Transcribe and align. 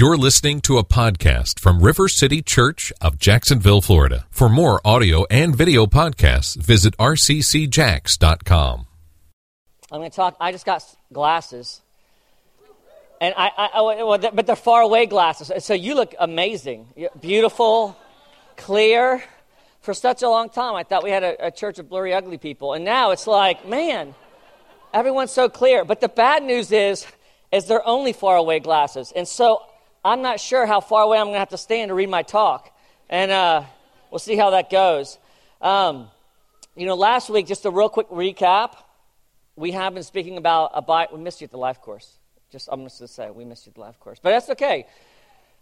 You're 0.00 0.16
listening 0.16 0.62
to 0.62 0.78
a 0.78 0.82
podcast 0.82 1.60
from 1.60 1.82
River 1.82 2.08
City 2.08 2.40
Church 2.40 2.90
of 3.02 3.18
Jacksonville, 3.18 3.82
Florida. 3.82 4.24
For 4.30 4.48
more 4.48 4.80
audio 4.82 5.26
and 5.28 5.54
video 5.54 5.84
podcasts, 5.84 6.56
visit 6.56 6.96
rccjacks.com. 6.96 8.86
I'm 9.92 10.00
going 10.00 10.10
to 10.10 10.16
talk. 10.16 10.38
I 10.40 10.52
just 10.52 10.64
got 10.64 10.82
glasses, 11.12 11.82
and 13.20 13.34
I, 13.36 13.50
I, 13.54 13.70
oh, 13.74 14.10
I 14.12 14.16
but 14.30 14.46
they're 14.46 14.56
far 14.56 14.80
away 14.80 15.04
glasses. 15.04 15.52
So 15.62 15.74
you 15.74 15.94
look 15.94 16.14
amazing, 16.18 16.86
beautiful, 17.20 17.94
clear. 18.56 19.22
For 19.82 19.92
such 19.92 20.22
a 20.22 20.30
long 20.30 20.48
time, 20.48 20.76
I 20.76 20.82
thought 20.82 21.04
we 21.04 21.10
had 21.10 21.24
a, 21.24 21.48
a 21.48 21.50
church 21.50 21.78
of 21.78 21.90
blurry, 21.90 22.14
ugly 22.14 22.38
people, 22.38 22.72
and 22.72 22.86
now 22.86 23.10
it's 23.10 23.26
like, 23.26 23.68
man, 23.68 24.14
everyone's 24.94 25.32
so 25.32 25.50
clear. 25.50 25.84
But 25.84 26.00
the 26.00 26.08
bad 26.08 26.42
news 26.42 26.72
is, 26.72 27.06
is 27.52 27.66
they're 27.66 27.86
only 27.86 28.14
far 28.14 28.36
away 28.36 28.60
glasses, 28.60 29.12
and 29.14 29.28
so 29.28 29.66
I'm 30.04 30.22
not 30.22 30.40
sure 30.40 30.64
how 30.64 30.80
far 30.80 31.02
away 31.02 31.18
I'm 31.18 31.26
going 31.26 31.34
to 31.34 31.40
have 31.40 31.50
to 31.50 31.58
stand 31.58 31.90
to 31.90 31.94
read 31.94 32.08
my 32.08 32.22
talk. 32.22 32.74
And 33.08 33.30
uh, 33.30 33.64
we'll 34.10 34.18
see 34.18 34.36
how 34.36 34.50
that 34.50 34.70
goes. 34.70 35.18
Um, 35.60 36.08
you 36.74 36.86
know, 36.86 36.94
last 36.94 37.28
week, 37.28 37.46
just 37.46 37.66
a 37.66 37.70
real 37.70 37.90
quick 37.90 38.08
recap, 38.08 38.76
we 39.56 39.72
have 39.72 39.92
been 39.92 40.02
speaking 40.02 40.38
about 40.38 40.70
a 40.72 40.80
bite. 40.80 41.12
We 41.12 41.20
missed 41.20 41.42
you 41.42 41.44
at 41.44 41.50
the 41.50 41.58
life 41.58 41.80
course. 41.80 42.18
Just, 42.50 42.68
I'm 42.72 42.82
just 42.84 42.98
going 42.98 43.08
to 43.08 43.12
say, 43.12 43.30
we 43.30 43.44
missed 43.44 43.66
you 43.66 43.70
at 43.70 43.74
the 43.74 43.80
life 43.82 44.00
course. 44.00 44.18
But 44.22 44.30
that's 44.30 44.48
okay. 44.50 44.86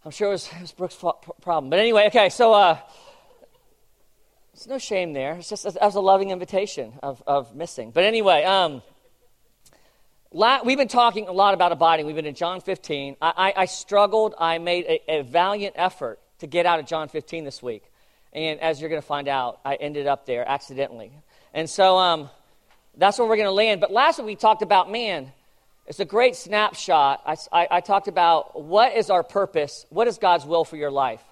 I'm 0.05 0.12
sure 0.12 0.29
it 0.29 0.32
was, 0.32 0.48
it 0.52 0.60
was 0.60 0.73
Brooks' 0.73 0.96
problem. 1.41 1.70
But 1.70 1.80
anyway, 1.80 2.07
okay, 2.07 2.29
so 2.29 2.52
uh, 2.52 2.79
there's 4.55 4.68
no 4.68 4.79
shame 4.79 5.15
there. 5.15 5.34
It's 5.34 5.48
just 5.48 5.65
that 5.65 5.80
was 5.80 5.96
a 5.96 6.01
loving 6.01 6.30
invitation 6.30 6.93
of, 7.02 7.23
of 7.27 7.57
missing. 7.57 7.91
But 7.91 8.05
anyway, 8.05 8.45
um, 8.45 8.82
We've 10.30 10.77
been 10.77 10.88
talking 10.88 11.27
a 11.27 11.32
lot 11.32 11.55
about 11.55 11.73
abiding. 11.73 12.05
We've 12.05 12.14
been 12.14 12.27
in 12.27 12.34
John 12.34 12.60
15. 12.60 13.16
I, 13.23 13.32
I, 13.56 13.62
I 13.62 13.64
struggled. 13.64 14.34
I 14.38 14.59
made 14.59 14.84
a, 14.84 15.20
a, 15.20 15.23
valiant 15.23 15.74
effort 15.78 16.20
to 16.41 16.46
get 16.46 16.66
out 16.66 16.78
of 16.78 16.87
John 16.87 17.09
15 17.09 17.45
this 17.45 17.62
week. 17.62 17.82
And 18.34 18.60
as 18.60 18.79
you're 18.79 18.90
going 18.90 19.01
to 19.01 19.06
find 19.06 19.26
out, 19.26 19.59
I 19.65 19.76
ended 19.76 20.06
up 20.06 20.26
there 20.26 20.46
accidentally. 20.46 21.12
And 21.54 21.68
so 21.68 21.96
um, 21.96 22.29
that's 22.95 23.18
where 23.18 23.26
we're 23.26 23.37
going 23.37 23.49
to 23.49 23.52
land. 23.52 23.80
But 23.80 23.90
last 23.90 24.18
week 24.18 24.26
we 24.26 24.37
talked 24.37 24.60
about, 24.60 24.93
man, 24.93 25.32
it's 25.87 25.99
a 25.99 26.04
great 26.04 26.37
snapshot. 26.37 27.23
I, 27.24 27.37
I, 27.51 27.68
I 27.71 27.80
talked 27.80 28.09
about 28.09 28.62
what 28.62 28.95
is 28.95 29.09
our 29.09 29.23
purpose? 29.23 29.87
What 29.88 30.09
is 30.09 30.18
God's 30.18 30.45
will 30.45 30.66
for 30.66 30.76
your 30.76 30.90
life? 30.90 31.23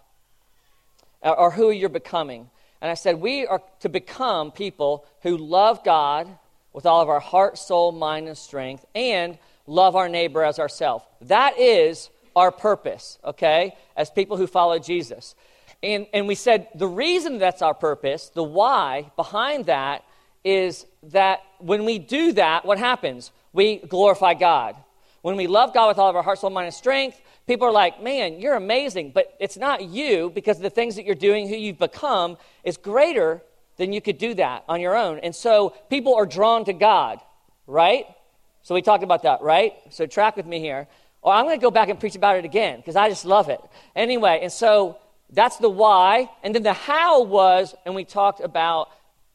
Or, 1.21 1.39
or 1.39 1.51
who 1.51 1.71
you're 1.71 1.91
becoming. 1.91 2.49
And 2.81 2.91
I 2.91 2.95
said, 2.95 3.21
we 3.21 3.47
are 3.47 3.61
to 3.81 3.91
become 3.91 4.53
people 4.53 5.05
who 5.21 5.37
love 5.37 5.85
God 5.85 6.39
with 6.77 6.85
all 6.85 7.01
of 7.01 7.09
our 7.09 7.21
heart, 7.21 7.57
soul, 7.57 7.91
mind, 7.91 8.29
and 8.29 8.37
strength, 8.37 8.85
and 8.95 9.39
love 9.67 9.97
our 9.97 10.11
neighbor 10.11 10.45
as 10.45 10.59
ourselves. 10.59 11.07
That 11.23 11.59
is 11.59 12.11
our 12.37 12.53
purpose, 12.53 13.19
okay, 13.25 13.75
as 13.97 14.11
people 14.11 14.37
who 14.37 14.47
follow 14.47 14.79
Jesus. 14.79 15.35
And, 15.83 16.07
and 16.13 16.29
we 16.29 16.35
said 16.35 16.69
the 16.75 16.87
reason 16.87 17.39
that's 17.39 17.63
our 17.63 17.73
purpose, 17.73 18.29
the 18.29 18.43
why 18.43 19.11
behind 19.17 19.65
that, 19.67 20.05
is 20.45 20.85
that 21.05 21.43
when 21.61 21.87
we 21.87 21.99
do 21.99 22.33
that, 22.33 22.67
what 22.67 22.79
happens? 22.79 23.33
We 23.55 23.79
glorify 23.79 24.35
God. 24.35 24.77
When 25.23 25.37
we 25.37 25.47
love 25.47 25.73
God 25.73 25.89
with 25.89 25.99
all 25.99 26.11
of 26.11 26.15
our 26.15 26.23
heart, 26.23 26.41
soul, 26.41 26.51
mind, 26.51 26.67
and 26.67 26.75
strength, 26.75 27.19
people 27.47 27.67
are 27.67 27.73
like, 27.73 28.03
man, 28.03 28.39
you're 28.39 28.55
amazing, 28.55 29.13
but 29.13 29.35
it's 29.41 29.57
not 29.57 29.83
you 29.83 30.31
because 30.35 30.59
the 30.59 30.69
things 30.69 30.97
that 30.97 31.07
you're 31.07 31.15
doing, 31.15 31.49
who 31.49 31.57
you've 31.57 31.79
become, 31.79 32.37
is 32.65 32.77
greater 32.77 33.41
then 33.77 33.93
you 33.93 34.01
could 34.01 34.19
do 34.19 34.35
that 34.35 34.65
on 34.69 34.81
your 34.81 34.97
own. 34.97 35.19
And 35.21 35.35
so 35.35 35.71
people 35.91 36.15
are 36.15 36.27
drawn 36.27 36.65
to 36.65 36.73
God, 36.73 37.21
right? 37.67 38.07
So 38.63 38.75
we 38.75 38.83
talked 38.83 39.05
about 39.05 39.23
that, 39.23 39.43
right? 39.43 39.75
So 39.91 40.07
track 40.07 40.37
with 40.37 40.47
me 40.47 40.61
here. 40.61 40.89
Or 41.23 41.33
I'm 41.33 41.45
going 41.45 41.59
to 41.59 41.63
go 41.63 41.71
back 41.71 41.89
and 41.89 41.99
preach 41.99 42.15
about 42.15 42.37
it 42.37 42.45
again 42.45 42.79
because 42.79 42.97
I 42.97 43.09
just 43.09 43.25
love 43.25 43.49
it. 43.49 43.61
Anyway, 43.95 44.41
and 44.43 44.53
so 44.53 44.99
that's 45.31 45.57
the 45.57 45.69
why. 45.69 46.31
And 46.43 46.55
then 46.55 46.63
the 46.63 46.73
how 46.73 47.23
was, 47.23 47.75
and 47.85 47.95
we 47.95 48.05
talked 48.05 48.41
about 48.41 48.89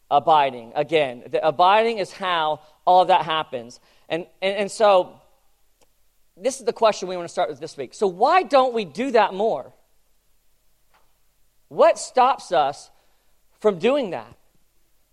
abiding 0.10 0.74
again. 0.76 1.24
The 1.30 1.46
abiding 1.46 1.98
is 1.98 2.12
how 2.12 2.62
all 2.86 3.02
of 3.02 3.08
that 3.10 3.24
happens. 3.24 3.80
And, 4.10 4.26
and, 4.42 4.56
and 4.56 4.72
so 4.72 5.20
this 6.38 6.60
is 6.60 6.66
the 6.66 6.74
question 6.74 7.08
we 7.08 7.16
want 7.16 7.28
to 7.28 7.32
start 7.32 7.50
with 7.50 7.60
this 7.60 7.78
week. 7.78 7.94
So, 7.94 8.08
why 8.08 8.44
don't 8.44 8.74
we 8.74 8.86
do 8.86 9.12
that 9.12 9.34
more? 9.34 9.72
What 11.70 11.98
stops 11.98 12.52
us 12.52 12.90
from 13.62 13.80
doing 13.80 14.10
that? 14.10 14.36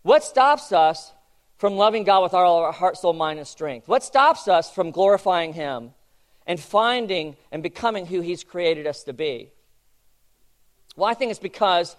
What 0.03 0.25
stops 0.25 0.72
us 0.72 1.12
from 1.59 1.76
loving 1.76 2.03
God 2.03 2.22
with 2.25 2.34
all 2.34 2.59
our 2.59 2.72
heart, 2.72 2.97
soul, 2.97 3.12
mind, 3.12 3.38
and 3.38 3.47
strength? 3.47 3.86
What 3.86 4.03
stops 4.03 4.48
us 4.48 4.70
from 4.70 4.91
glorifying 4.91 5.53
Him 5.53 5.92
and 6.47 6.59
finding 6.59 7.36
and 7.53 7.62
becoming 7.62 8.06
who 8.06 8.20
He's 8.20 8.42
created 8.42 8.86
us 8.86 9.04
to 9.04 9.12
be? 9.12 9.50
Well, 10.97 11.09
I 11.09 11.14
think 11.14 11.31
it's 11.31 11.38
because 11.38 11.94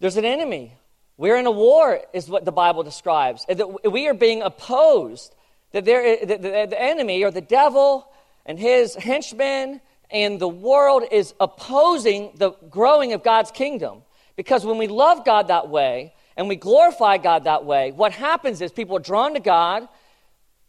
there's 0.00 0.16
an 0.16 0.24
enemy. 0.26 0.74
We're 1.16 1.36
in 1.36 1.46
a 1.46 1.50
war, 1.50 2.00
is 2.12 2.28
what 2.28 2.44
the 2.44 2.52
Bible 2.52 2.82
describes. 2.82 3.46
We 3.88 4.08
are 4.08 4.14
being 4.14 4.42
opposed. 4.42 5.34
That 5.72 5.84
there, 5.84 6.24
the, 6.24 6.36
the, 6.36 6.66
the 6.70 6.80
enemy 6.80 7.24
or 7.24 7.30
the 7.30 7.40
devil 7.40 8.08
and 8.46 8.58
his 8.58 8.94
henchmen 8.94 9.80
and 10.10 10.38
the 10.38 10.48
world 10.48 11.04
is 11.10 11.34
opposing 11.40 12.32
the 12.36 12.50
growing 12.70 13.12
of 13.12 13.22
God's 13.22 13.50
kingdom. 13.50 14.02
Because 14.36 14.64
when 14.64 14.78
we 14.78 14.88
love 14.88 15.24
God 15.24 15.48
that 15.48 15.68
way 15.68 16.14
and 16.36 16.48
we 16.48 16.56
glorify 16.56 17.18
God 17.18 17.44
that 17.44 17.64
way, 17.64 17.92
what 17.92 18.12
happens 18.12 18.60
is 18.60 18.72
people 18.72 18.96
are 18.96 19.00
drawn 19.00 19.34
to 19.34 19.40
God 19.40 19.88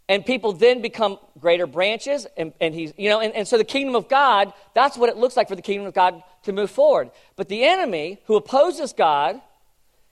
and 0.08 0.26
people 0.26 0.54
then 0.54 0.82
become 0.82 1.18
greater 1.40 1.66
branches 1.66 2.28
and, 2.38 2.54
and 2.62 2.76
he's 2.76 2.94
you 2.98 3.10
know 3.10 3.20
and, 3.20 3.34
and 3.34 3.48
so 3.48 3.58
the 3.58 3.64
kingdom 3.64 3.96
of 3.96 4.08
god 4.08 4.54
that's 4.74 4.98
what 4.98 5.10
it 5.10 5.18
looks 5.18 5.36
like 5.36 5.48
for 5.48 5.56
the 5.56 5.62
kingdom 5.62 5.88
of 5.88 5.94
god 5.94 6.22
to 6.44 6.54
move 6.54 6.70
forward. 6.70 7.10
But 7.36 7.50
the 7.50 7.64
enemy 7.64 8.20
who 8.26 8.36
opposes 8.36 8.94
god 8.94 9.42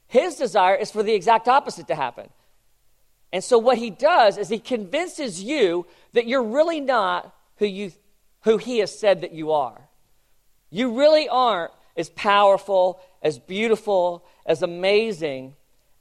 his 0.07 0.35
desire 0.35 0.75
is 0.75 0.91
for 0.91 1.03
the 1.03 1.13
exact 1.13 1.47
opposite 1.47 1.87
to 1.87 1.95
happen. 1.95 2.29
And 3.31 3.43
so 3.43 3.57
what 3.57 3.79
he 3.79 3.89
does 3.89 4.37
is 4.37 4.47
he 4.47 4.59
convinces 4.59 5.41
you 5.41 5.87
that 6.13 6.27
you're 6.27 6.43
really 6.43 6.79
not 6.79 7.33
who 7.57 7.65
you 7.65 7.91
who 8.41 8.57
he 8.57 8.79
has 8.79 8.97
said 8.97 9.21
that 9.21 9.31
you 9.31 9.51
are. 9.51 9.79
You 10.69 10.99
really 10.99 11.29
aren't 11.29 11.71
as 11.95 12.09
powerful 12.09 12.99
as 13.23 13.39
beautiful, 13.39 14.23
as 14.45 14.61
amazing 14.61 15.55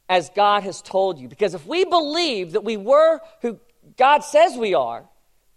as 0.09 0.29
God 0.31 0.65
has 0.65 0.83
told 0.83 1.19
you. 1.19 1.29
Because 1.29 1.55
if 1.55 1.65
we 1.65 1.85
believe 1.85 2.53
that 2.53 2.65
we 2.65 2.77
were 2.77 3.21
who 3.41 3.59
God 3.97 4.25
says 4.25 4.57
we 4.57 4.75
are, 4.75 5.05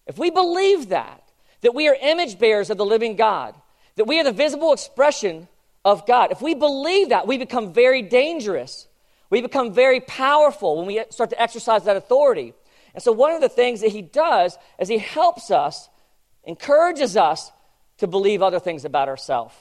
if 0.07 0.17
we 0.17 0.29
believe 0.29 0.89
that, 0.89 1.23
that 1.61 1.73
we 1.73 1.87
are 1.87 1.97
image 1.99 2.39
bearers 2.39 2.69
of 2.69 2.77
the 2.77 2.85
living 2.85 3.15
God, 3.15 3.55
that 3.95 4.05
we 4.05 4.19
are 4.19 4.23
the 4.23 4.31
visible 4.31 4.71
expression 4.71 5.47
of 5.83 6.05
God, 6.05 6.31
if 6.31 6.41
we 6.41 6.53
believe 6.53 7.09
that, 7.09 7.27
we 7.27 7.37
become 7.37 7.73
very 7.73 8.01
dangerous. 8.01 8.87
We 9.29 9.41
become 9.41 9.73
very 9.73 9.99
powerful 9.99 10.77
when 10.77 10.85
we 10.85 11.03
start 11.09 11.31
to 11.31 11.41
exercise 11.41 11.83
that 11.85 11.97
authority. 11.97 12.53
And 12.93 13.03
so, 13.03 13.11
one 13.11 13.33
of 13.33 13.41
the 13.41 13.49
things 13.49 13.81
that 13.81 13.91
he 13.91 14.01
does 14.01 14.57
is 14.79 14.87
he 14.87 14.99
helps 14.99 15.51
us, 15.51 15.89
encourages 16.43 17.17
us 17.17 17.51
to 17.97 18.07
believe 18.07 18.41
other 18.41 18.59
things 18.59 18.85
about 18.85 19.09
ourselves. 19.09 19.55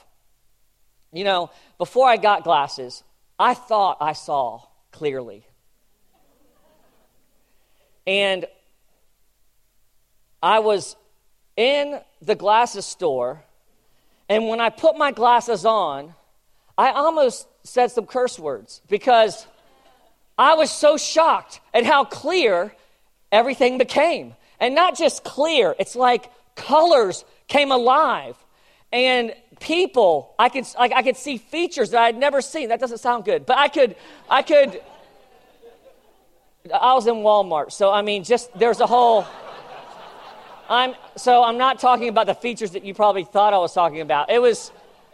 You 1.15 1.23
know, 1.23 1.49
before 1.77 2.09
I 2.09 2.17
got 2.17 2.43
glasses, 2.43 3.01
I 3.39 3.53
thought 3.53 3.97
I 4.01 4.11
saw 4.11 4.63
clearly. 4.91 5.45
And 8.05 8.45
I 10.43 10.59
was 10.59 10.97
in 11.55 12.01
the 12.21 12.35
glasses 12.35 12.85
store, 12.85 13.41
and 14.27 14.49
when 14.49 14.59
I 14.59 14.69
put 14.69 14.97
my 14.97 15.13
glasses 15.13 15.65
on, 15.65 16.13
I 16.77 16.91
almost 16.91 17.47
said 17.63 17.91
some 17.91 18.07
curse 18.07 18.37
words 18.37 18.81
because 18.89 19.47
I 20.37 20.55
was 20.55 20.69
so 20.69 20.97
shocked 20.97 21.61
at 21.73 21.85
how 21.85 22.03
clear 22.03 22.75
everything 23.31 23.77
became. 23.77 24.35
And 24.59 24.75
not 24.75 24.97
just 24.97 25.23
clear, 25.23 25.75
it's 25.79 25.95
like 25.95 26.29
colors 26.55 27.23
came 27.47 27.71
alive. 27.71 28.35
And 28.91 29.33
people. 29.59 30.33
I 30.37 30.49
could, 30.49 30.65
like, 30.77 30.91
I 30.93 31.03
could 31.03 31.17
see 31.17 31.37
features 31.37 31.91
that 31.91 32.01
I'd 32.01 32.17
never 32.17 32.41
seen. 32.41 32.69
That 32.69 32.79
doesn't 32.79 32.99
sound 32.99 33.25
good, 33.25 33.45
but 33.45 33.57
I 33.57 33.67
could, 33.67 33.95
I 34.29 34.41
could. 34.41 34.81
I 36.73 36.93
was 36.93 37.05
in 37.05 37.15
Walmart, 37.15 37.71
so 37.71 37.91
I 37.91 38.01
mean, 38.01 38.23
just 38.23 38.57
there's 38.57 38.79
a 38.79 38.87
whole. 38.87 39.25
I'm 40.67 40.95
so 41.15 41.43
I'm 41.43 41.57
not 41.57 41.79
talking 41.79 42.09
about 42.09 42.25
the 42.25 42.33
features 42.33 42.71
that 42.71 42.83
you 42.83 42.93
probably 42.93 43.23
thought 43.23 43.53
I 43.53 43.59
was 43.59 43.73
talking 43.73 44.01
about. 44.01 44.31
It 44.31 44.41
was 44.41 44.71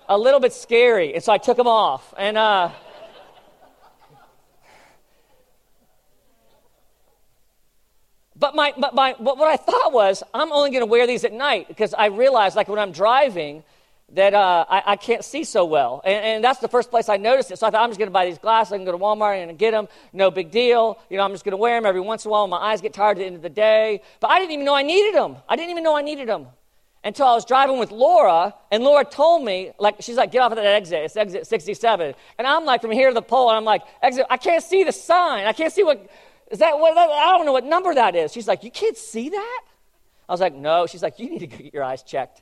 a 0.07 0.17
little 0.17 0.39
bit 0.39 0.53
scary, 0.53 1.13
and 1.13 1.21
so 1.21 1.33
I 1.33 1.37
took 1.37 1.57
them 1.57 1.67
off, 1.67 2.13
and 2.17 2.37
uh, 2.37 2.71
But, 8.41 8.55
my, 8.55 8.73
but, 8.75 8.95
my, 8.95 9.15
but 9.19 9.37
what 9.37 9.49
I 9.49 9.55
thought 9.55 9.93
was, 9.93 10.23
I'm 10.33 10.51
only 10.51 10.71
going 10.71 10.81
to 10.81 10.87
wear 10.87 11.05
these 11.05 11.23
at 11.23 11.31
night 11.31 11.67
because 11.67 11.93
I 11.93 12.07
realized, 12.07 12.55
like, 12.55 12.67
when 12.67 12.79
I'm 12.79 12.91
driving, 12.91 13.63
that 14.13 14.33
uh, 14.33 14.65
I, 14.69 14.83
I, 14.87 14.95
can't 14.97 15.23
see 15.23 15.43
so 15.43 15.63
well. 15.63 16.01
And, 16.03 16.25
and, 16.25 16.43
that's 16.43 16.59
the 16.59 16.67
first 16.67 16.89
place 16.89 17.07
I 17.07 17.17
noticed 17.17 17.51
it. 17.51 17.59
So 17.59 17.67
I 17.67 17.69
thought, 17.69 17.81
I'm 17.81 17.89
just 17.89 17.99
going 17.99 18.09
to 18.09 18.13
buy 18.13 18.25
these 18.25 18.37
glasses. 18.37 18.73
I 18.73 18.77
can 18.77 18.85
go 18.85 18.91
to 18.91 18.97
Walmart 18.97 19.41
and 19.41 19.57
get 19.57 19.71
them. 19.71 19.87
No 20.11 20.29
big 20.29 20.51
deal. 20.51 20.99
You 21.09 21.17
know, 21.17 21.23
I'm 21.23 21.31
just 21.31 21.45
going 21.45 21.51
to 21.51 21.57
wear 21.57 21.77
them 21.77 21.85
every 21.85 22.01
once 22.01 22.25
in 22.25 22.29
a 22.29 22.31
while 22.31 22.43
when 22.43 22.49
my 22.49 22.57
eyes 22.57 22.81
get 22.81 22.93
tired 22.93 23.17
at 23.17 23.21
the 23.21 23.25
end 23.25 23.35
of 23.37 23.41
the 23.41 23.49
day. 23.49 24.01
But 24.19 24.31
I 24.31 24.39
didn't 24.39 24.51
even 24.51 24.65
know 24.65 24.75
I 24.75 24.83
needed 24.83 25.15
them. 25.15 25.37
I 25.47 25.55
didn't 25.55 25.71
even 25.71 25.83
know 25.83 25.95
I 25.95 26.01
needed 26.01 26.27
them. 26.27 26.47
until 27.03 27.25
I 27.25 27.33
was 27.33 27.45
driving 27.45 27.79
with 27.79 27.91
Laura, 27.91 28.53
and 28.69 28.83
Laura 28.83 29.05
told 29.05 29.43
me, 29.43 29.71
like, 29.79 29.95
she's 30.01 30.17
like, 30.17 30.31
get 30.31 30.39
off 30.39 30.51
of 30.51 30.57
that 30.57 30.65
exit. 30.65 31.05
It's 31.05 31.15
exit 31.15 31.47
67. 31.47 32.13
And 32.37 32.47
I'm 32.47 32.65
like, 32.65 32.81
from 32.81 32.91
here 32.91 33.07
to 33.07 33.13
the 33.13 33.21
pole, 33.21 33.49
and 33.49 33.57
I'm 33.57 33.63
like, 33.63 33.81
exit, 34.03 34.25
I 34.29 34.37
can't 34.37 34.63
see 34.63 34.83
the 34.83 34.91
sign. 34.91 35.45
I 35.45 35.53
can't 35.53 35.71
see 35.73 35.83
what, 35.83 36.05
is 36.51 36.59
that 36.59 36.77
what, 36.77 36.97
I 36.97 37.37
don't 37.37 37.45
know 37.45 37.53
what 37.53 37.65
number 37.65 37.95
that 37.95 38.15
is. 38.15 38.33
She's 38.33 38.47
like, 38.47 38.63
you 38.63 38.71
can't 38.71 38.97
see 38.97 39.29
that? 39.29 39.61
I 40.27 40.33
was 40.33 40.41
like, 40.41 40.53
no. 40.53 40.85
She's 40.85 41.01
like, 41.01 41.17
you 41.17 41.29
need 41.29 41.39
to 41.39 41.47
get 41.47 41.73
your 41.73 41.83
eyes 41.83 42.03
checked. 42.03 42.41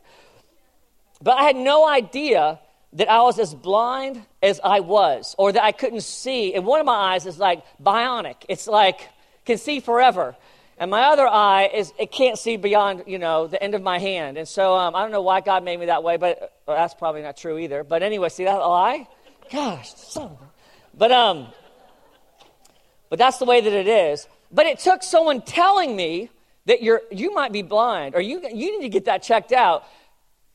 But 1.22 1.38
I 1.38 1.44
had 1.44 1.56
no 1.56 1.88
idea 1.88 2.60
that 2.94 3.10
I 3.10 3.22
was 3.22 3.38
as 3.40 3.54
blind 3.54 4.26
as 4.42 4.60
I 4.64 4.80
was, 4.80 5.36
or 5.38 5.52
that 5.52 5.64
I 5.64 5.72
couldn't 5.72 6.02
see. 6.02 6.56
And 6.56 6.66
one 6.66 6.80
of 6.80 6.86
my 6.86 7.14
eyes 7.14 7.26
is 7.26 7.38
like 7.38 7.64
bionic. 7.82 8.38
It's 8.48 8.68
like, 8.68 9.10
can 9.46 9.58
see 9.58 9.80
forever. 9.80 10.36
And 10.78 10.90
my 10.90 11.04
other 11.04 11.28
eye 11.28 11.70
is, 11.74 11.92
it 12.00 12.12
can't 12.12 12.40
see 12.40 12.56
beyond, 12.56 13.04
you 13.06 13.20
know, 13.20 13.48
the 13.48 13.62
end 13.62 13.76
of 13.76 13.82
my 13.82 14.00
hand. 14.00 14.38
And 14.38 14.48
so 14.48 14.76
um, 14.76 14.96
I 14.96 15.02
don't 15.02 15.12
know 15.12 15.22
why 15.22 15.42
God 15.42 15.64
made 15.64 15.78
me 15.78 15.88
that 15.88 16.04
way, 16.04 16.16
but 16.16 16.54
well, 16.66 16.78
that's 16.78 16.94
probably 16.94 17.22
not 17.22 17.36
true 17.36 17.58
either. 17.60 17.84
But 17.84 18.02
anyway, 18.02 18.30
see 18.30 18.46
that 18.46 18.62
eye? 18.62 19.08
Gosh, 19.52 19.94
son 19.96 20.38
But, 20.94 21.12
um, 21.12 21.48
but 23.10 23.20
that's 23.20 23.40
the 23.40 23.46
way 23.46 23.60
that 23.60 23.74
it 23.74 23.88
is. 23.88 24.26
But 24.52 24.68
it 24.68 24.80
took 24.80 25.04
someone 25.04 25.42
telling 25.42 25.96
me 25.96 26.30
that 26.66 26.82
you're, 26.82 27.02
you 27.12 27.34
might 27.34 27.52
be 27.52 27.62
blind 27.62 28.16
or 28.16 28.22
you, 28.22 28.42
you 28.54 28.80
need 28.80 28.86
to 28.86 28.90
get 28.90 29.06
that 29.06 29.22
checked 29.22 29.52
out, 29.52 29.84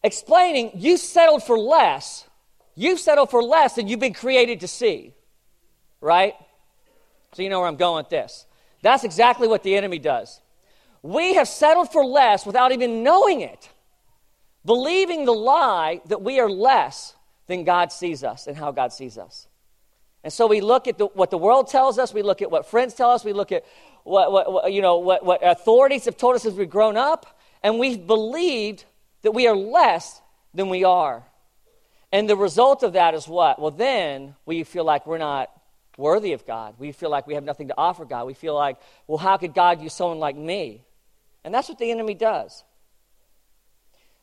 explaining 0.04 0.70
you 0.74 0.96
settled 0.96 1.42
for 1.42 1.58
less. 1.58 2.28
You 2.76 2.96
settled 2.96 3.30
for 3.30 3.42
less 3.42 3.74
than 3.74 3.88
you've 3.88 4.00
been 4.00 4.14
created 4.14 4.60
to 4.60 4.68
see, 4.68 5.14
right? 6.00 6.34
So 7.32 7.42
you 7.42 7.48
know 7.48 7.58
where 7.58 7.68
I'm 7.68 7.76
going 7.76 8.04
with 8.04 8.10
this. 8.10 8.46
That's 8.82 9.02
exactly 9.02 9.48
what 9.48 9.62
the 9.62 9.74
enemy 9.76 9.98
does. 9.98 10.40
We 11.02 11.34
have 11.34 11.48
settled 11.48 11.90
for 11.90 12.04
less 12.04 12.46
without 12.46 12.70
even 12.70 13.02
knowing 13.02 13.40
it, 13.40 13.68
believing 14.64 15.24
the 15.24 15.32
lie 15.32 16.00
that 16.06 16.22
we 16.22 16.38
are 16.38 16.50
less 16.50 17.14
than 17.46 17.64
God 17.64 17.92
sees 17.92 18.22
us 18.22 18.46
and 18.46 18.56
how 18.56 18.72
God 18.72 18.92
sees 18.92 19.18
us. 19.18 19.46
And 20.22 20.32
so 20.32 20.46
we 20.46 20.60
look 20.60 20.88
at 20.88 20.98
the, 20.98 21.06
what 21.06 21.30
the 21.30 21.38
world 21.38 21.68
tells 21.68 21.98
us, 21.98 22.14
we 22.14 22.22
look 22.22 22.40
at 22.40 22.50
what 22.50 22.66
friends 22.66 22.94
tell 22.94 23.10
us, 23.10 23.24
we 23.24 23.34
look 23.34 23.52
at 23.52 23.64
what, 24.04 24.32
what, 24.32 24.52
what 24.52 24.72
you 24.72 24.80
know, 24.80 24.98
what, 24.98 25.24
what 25.24 25.40
authorities 25.42 26.06
have 26.06 26.16
told 26.16 26.34
us 26.34 26.46
as 26.46 26.54
we've 26.54 26.70
grown 26.70 26.96
up, 26.96 27.38
and 27.62 27.78
we've 27.78 28.06
believed 28.06 28.84
that 29.24 29.32
we 29.32 29.48
are 29.48 29.56
less 29.56 30.20
than 30.52 30.68
we 30.68 30.84
are. 30.84 31.24
And 32.12 32.30
the 32.30 32.36
result 32.36 32.82
of 32.82 32.92
that 32.92 33.14
is 33.14 33.26
what? 33.26 33.58
Well, 33.58 33.72
then 33.72 34.36
we 34.46 34.62
feel 34.62 34.84
like 34.84 35.06
we're 35.06 35.18
not 35.18 35.50
worthy 35.96 36.32
of 36.32 36.46
God. 36.46 36.74
We 36.78 36.92
feel 36.92 37.10
like 37.10 37.26
we 37.26 37.34
have 37.34 37.42
nothing 37.42 37.68
to 37.68 37.74
offer 37.76 38.04
God. 38.04 38.26
We 38.26 38.34
feel 38.34 38.54
like, 38.54 38.76
well, 39.06 39.18
how 39.18 39.36
could 39.38 39.54
God 39.54 39.80
use 39.80 39.94
someone 39.94 40.18
like 40.18 40.36
me? 40.36 40.84
And 41.42 41.52
that's 41.52 41.68
what 41.68 41.78
the 41.78 41.90
enemy 41.90 42.14
does. 42.14 42.64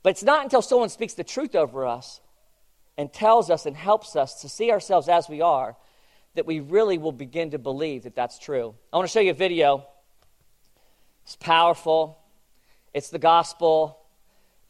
But 0.04 0.12
it's 0.12 0.24
not 0.24 0.44
until 0.44 0.62
someone 0.62 0.90
speaks 0.90 1.16
the 1.16 1.24
truth 1.24 1.56
over 1.56 1.86
us 1.86 2.22
and 2.98 3.12
tells 3.12 3.50
us 3.50 3.66
and 3.66 3.76
helps 3.76 4.16
us 4.16 4.42
to 4.42 4.50
see 4.50 4.72
ourselves 4.72 5.10
as 5.10 5.28
we 5.28 5.42
are 5.42 5.76
that 6.36 6.46
we 6.46 6.60
really 6.60 6.98
will 6.98 7.12
begin 7.12 7.52
to 7.52 7.60
believe 7.60 8.04
that 8.04 8.16
that's 8.16 8.40
true. 8.40 8.76
I 8.94 8.98
want 8.98 9.10
to 9.10 9.12
show 9.12 9.20
you 9.20 9.32
a 9.32 9.34
video. 9.34 9.86
It's 11.24 11.36
powerful, 11.36 12.20
it's 12.94 13.10
the 13.10 13.20
gospel. 13.20 14.01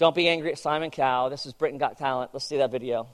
Don't 0.02 0.16
be 0.16 0.28
angry 0.28 0.52
at 0.52 0.58
Simon 0.58 0.90
Cowell. 0.90 1.30
This 1.30 1.46
is 1.46 1.54
Britain 1.54 1.78
Got 1.78 1.96
Talent. 1.96 2.32
Let's 2.34 2.46
see 2.46 2.58
that 2.58 2.72
video. 2.72 3.06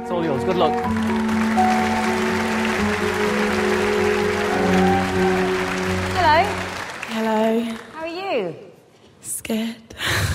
It's 0.00 0.10
all 0.10 0.24
yours. 0.24 0.42
Good 0.44 0.56
luck. 0.56 0.72
Hello. 6.16 6.44
Hello. 7.12 7.60
How 7.92 8.00
are 8.00 8.06
you? 8.06 8.56
Scared. 9.20 9.76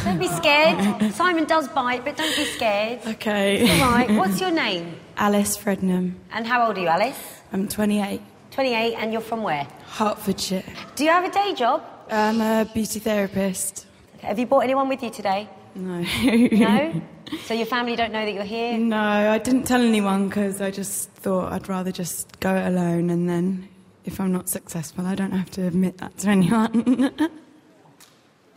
Don't 0.03 0.19
be 0.19 0.27
scared. 0.27 1.11
Simon 1.15 1.45
does 1.45 1.67
bite, 1.69 2.05
but 2.05 2.17
don't 2.17 2.35
be 2.35 2.45
scared. 2.45 2.99
Okay. 3.07 3.81
All 3.81 3.89
right. 3.91 4.11
What's 4.11 4.39
your 4.45 4.51
name? 4.51 4.95
Alice 5.17 5.57
Fredenham. 5.57 6.19
And 6.31 6.45
how 6.45 6.67
old 6.67 6.77
are 6.77 6.81
you, 6.81 6.87
Alice? 6.87 7.17
I'm 7.51 7.67
28. 7.67 8.21
28, 8.51 8.95
and 8.95 9.11
you're 9.11 9.21
from 9.21 9.43
where? 9.43 9.65
Hertfordshire. 9.87 10.63
Do 10.95 11.03
you 11.03 11.09
have 11.09 11.23
a 11.23 11.31
day 11.31 11.53
job? 11.53 11.83
I'm 12.09 12.41
a 12.41 12.69
beauty 12.73 12.99
therapist. 12.99 13.87
Okay. 14.17 14.27
Have 14.27 14.37
you 14.39 14.45
brought 14.45 14.63
anyone 14.63 14.89
with 14.89 15.01
you 15.01 15.09
today? 15.09 15.47
No. 15.73 16.01
No? 16.01 17.01
so 17.45 17.53
your 17.53 17.65
family 17.65 17.95
don't 17.95 18.11
know 18.11 18.25
that 18.25 18.33
you're 18.33 18.43
here? 18.43 18.77
no, 18.77 18.97
I 19.31 19.37
didn't 19.37 19.63
tell 19.63 19.81
anyone 19.81 20.27
because 20.27 20.59
I 20.59 20.69
just 20.69 21.09
thought 21.11 21.53
I'd 21.53 21.69
rather 21.69 21.91
just 21.91 22.39
go 22.41 22.53
it 22.55 22.67
alone 22.67 23.09
and 23.09 23.29
then 23.29 23.69
if 24.03 24.19
I'm 24.19 24.31
not 24.33 24.49
successful, 24.49 25.05
I 25.05 25.15
don't 25.15 25.31
have 25.31 25.49
to 25.51 25.65
admit 25.67 25.97
that 25.99 26.17
to 26.19 26.27
anyone. 26.37 27.11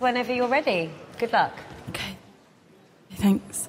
Whenever 0.00 0.32
you're 0.34 0.48
ready. 0.48 0.90
Good 1.18 1.32
luck. 1.32 1.52
okay. 1.90 2.16
Thanks. 3.12 3.68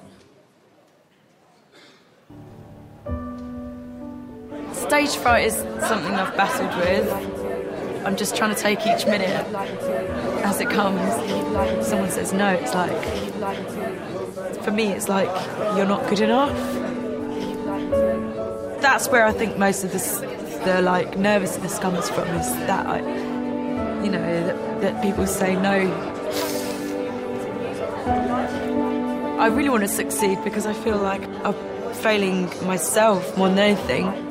Stage 4.76 5.16
fright 5.16 5.46
is 5.46 5.54
something 5.88 6.14
I've 6.14 6.36
battled 6.36 6.76
with. 6.76 8.04
I'm 8.06 8.14
just 8.14 8.36
trying 8.36 8.54
to 8.54 8.60
take 8.60 8.86
each 8.86 9.06
minute 9.06 9.30
as 10.44 10.60
it 10.60 10.70
comes. 10.70 11.00
Someone 11.86 12.10
says 12.10 12.32
no, 12.32 12.50
it's 12.50 12.74
like, 12.74 12.92
for 14.62 14.70
me, 14.70 14.88
it's 14.92 15.08
like, 15.08 15.28
you're 15.76 15.86
not 15.86 16.08
good 16.08 16.20
enough. 16.20 16.54
That's 18.80 19.08
where 19.08 19.24
I 19.24 19.32
think 19.32 19.56
most 19.58 19.82
of 19.82 19.92
this, 19.92 20.18
the 20.64 20.82
like 20.82 21.16
nervousness 21.18 21.78
comes 21.78 22.08
from 22.10 22.28
is 22.28 22.52
that 22.66 22.86
I, 22.86 22.98
you 24.04 24.10
know, 24.10 24.46
that, 24.46 24.80
that 24.82 25.02
people 25.02 25.26
say 25.26 25.56
no. 25.56 26.14
I 29.40 29.48
really 29.48 29.70
want 29.70 29.82
to 29.82 29.88
succeed 29.88 30.38
because 30.44 30.66
I 30.66 30.74
feel 30.74 30.98
like 30.98 31.22
I'm 31.44 31.54
failing 31.94 32.44
myself 32.66 33.36
more 33.36 33.48
than 33.48 33.58
anything. 33.58 34.25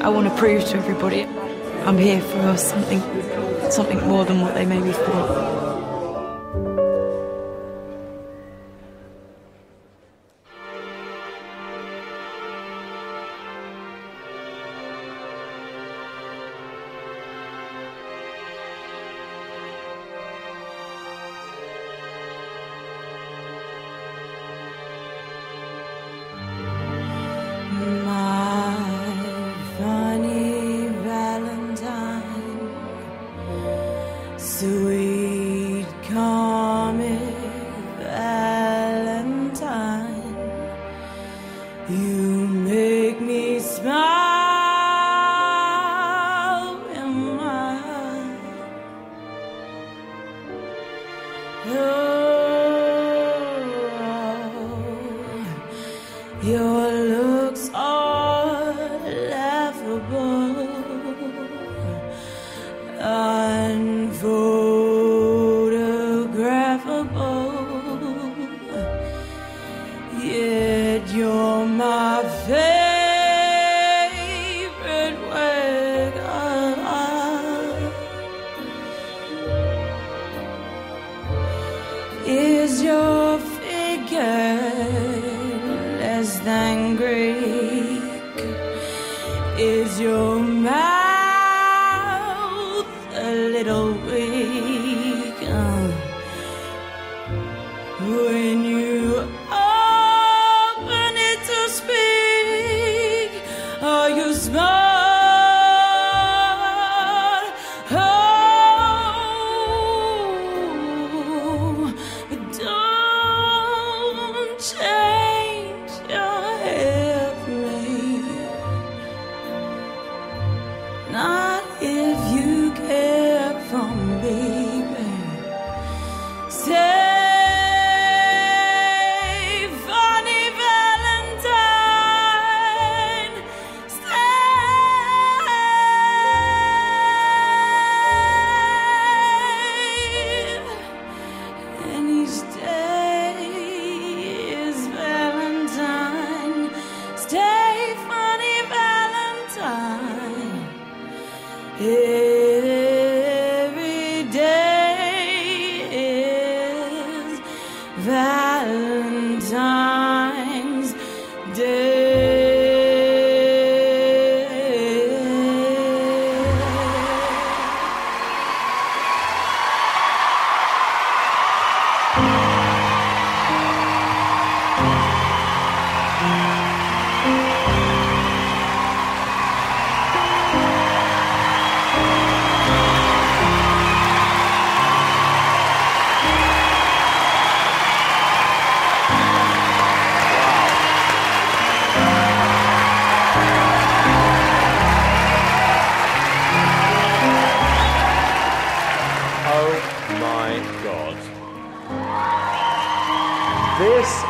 I 0.00 0.08
want 0.10 0.28
to 0.28 0.34
prove 0.36 0.64
to 0.66 0.76
everybody 0.76 1.24
I'm 1.84 1.98
here 1.98 2.20
for 2.20 2.56
something, 2.56 3.00
something 3.70 4.06
more 4.06 4.24
than 4.24 4.40
what 4.40 4.54
they 4.54 4.66
maybe 4.66 4.92
thought. 4.92 5.57
Your 56.42 56.92
looks 56.92 57.70
are 57.74 57.97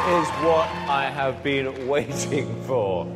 is 0.08 0.28
what 0.42 0.66
I 0.88 1.10
have 1.10 1.42
been 1.42 1.86
waiting 1.86 2.48
for. 2.64 3.06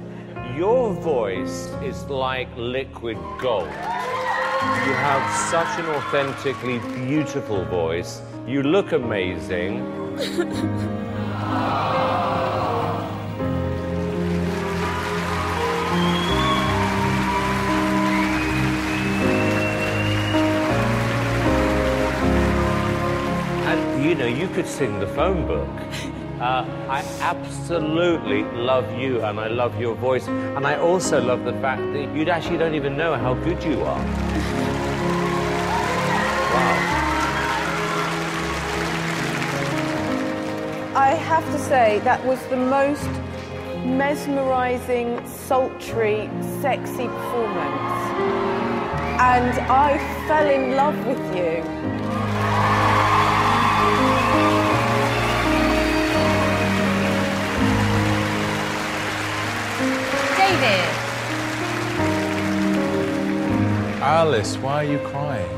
Your 0.54 0.92
voice 0.92 1.68
is 1.82 2.04
like 2.04 2.48
liquid 2.54 3.16
gold. 3.40 3.64
You 3.64 4.94
have 5.08 5.24
such 5.50 5.78
an 5.78 5.86
authentically 5.86 6.80
beautiful 6.94 7.64
voice. 7.64 8.20
You 8.46 8.62
look 8.62 8.92
amazing. 8.92 9.80
And 23.64 24.04
you 24.04 24.14
know, 24.14 24.26
you 24.26 24.46
could 24.48 24.66
sing 24.66 25.00
the 25.00 25.06
phone 25.06 25.46
book. 25.46 25.70
Uh, 26.42 26.66
I 26.88 27.04
absolutely 27.20 28.42
love 28.42 28.98
you 28.98 29.22
and 29.22 29.38
I 29.38 29.46
love 29.46 29.78
your 29.80 29.94
voice. 29.94 30.26
And 30.26 30.66
I 30.66 30.76
also 30.76 31.22
love 31.22 31.44
the 31.44 31.52
fact 31.60 31.82
that 31.92 32.12
you 32.16 32.28
actually 32.28 32.58
don't 32.58 32.74
even 32.74 32.96
know 32.96 33.14
how 33.14 33.34
good 33.34 33.62
you 33.62 33.80
are. 33.82 34.04
Wow. 36.52 36.92
I 40.96 41.14
have 41.14 41.44
to 41.44 41.58
say 41.60 42.00
that 42.00 42.24
was 42.24 42.44
the 42.46 42.56
most 42.56 43.08
mesmerizing, 43.86 45.24
sultry, 45.28 46.28
sexy 46.60 47.06
performance. 47.06 48.02
And 49.20 49.60
I 49.70 49.96
fell 50.26 50.50
in 50.50 50.74
love 50.74 51.06
with 51.06 51.36
you. 51.36 52.81
Alice, 64.02 64.56
why 64.56 64.84
are 64.84 64.90
you 64.90 64.98
crying? 64.98 65.48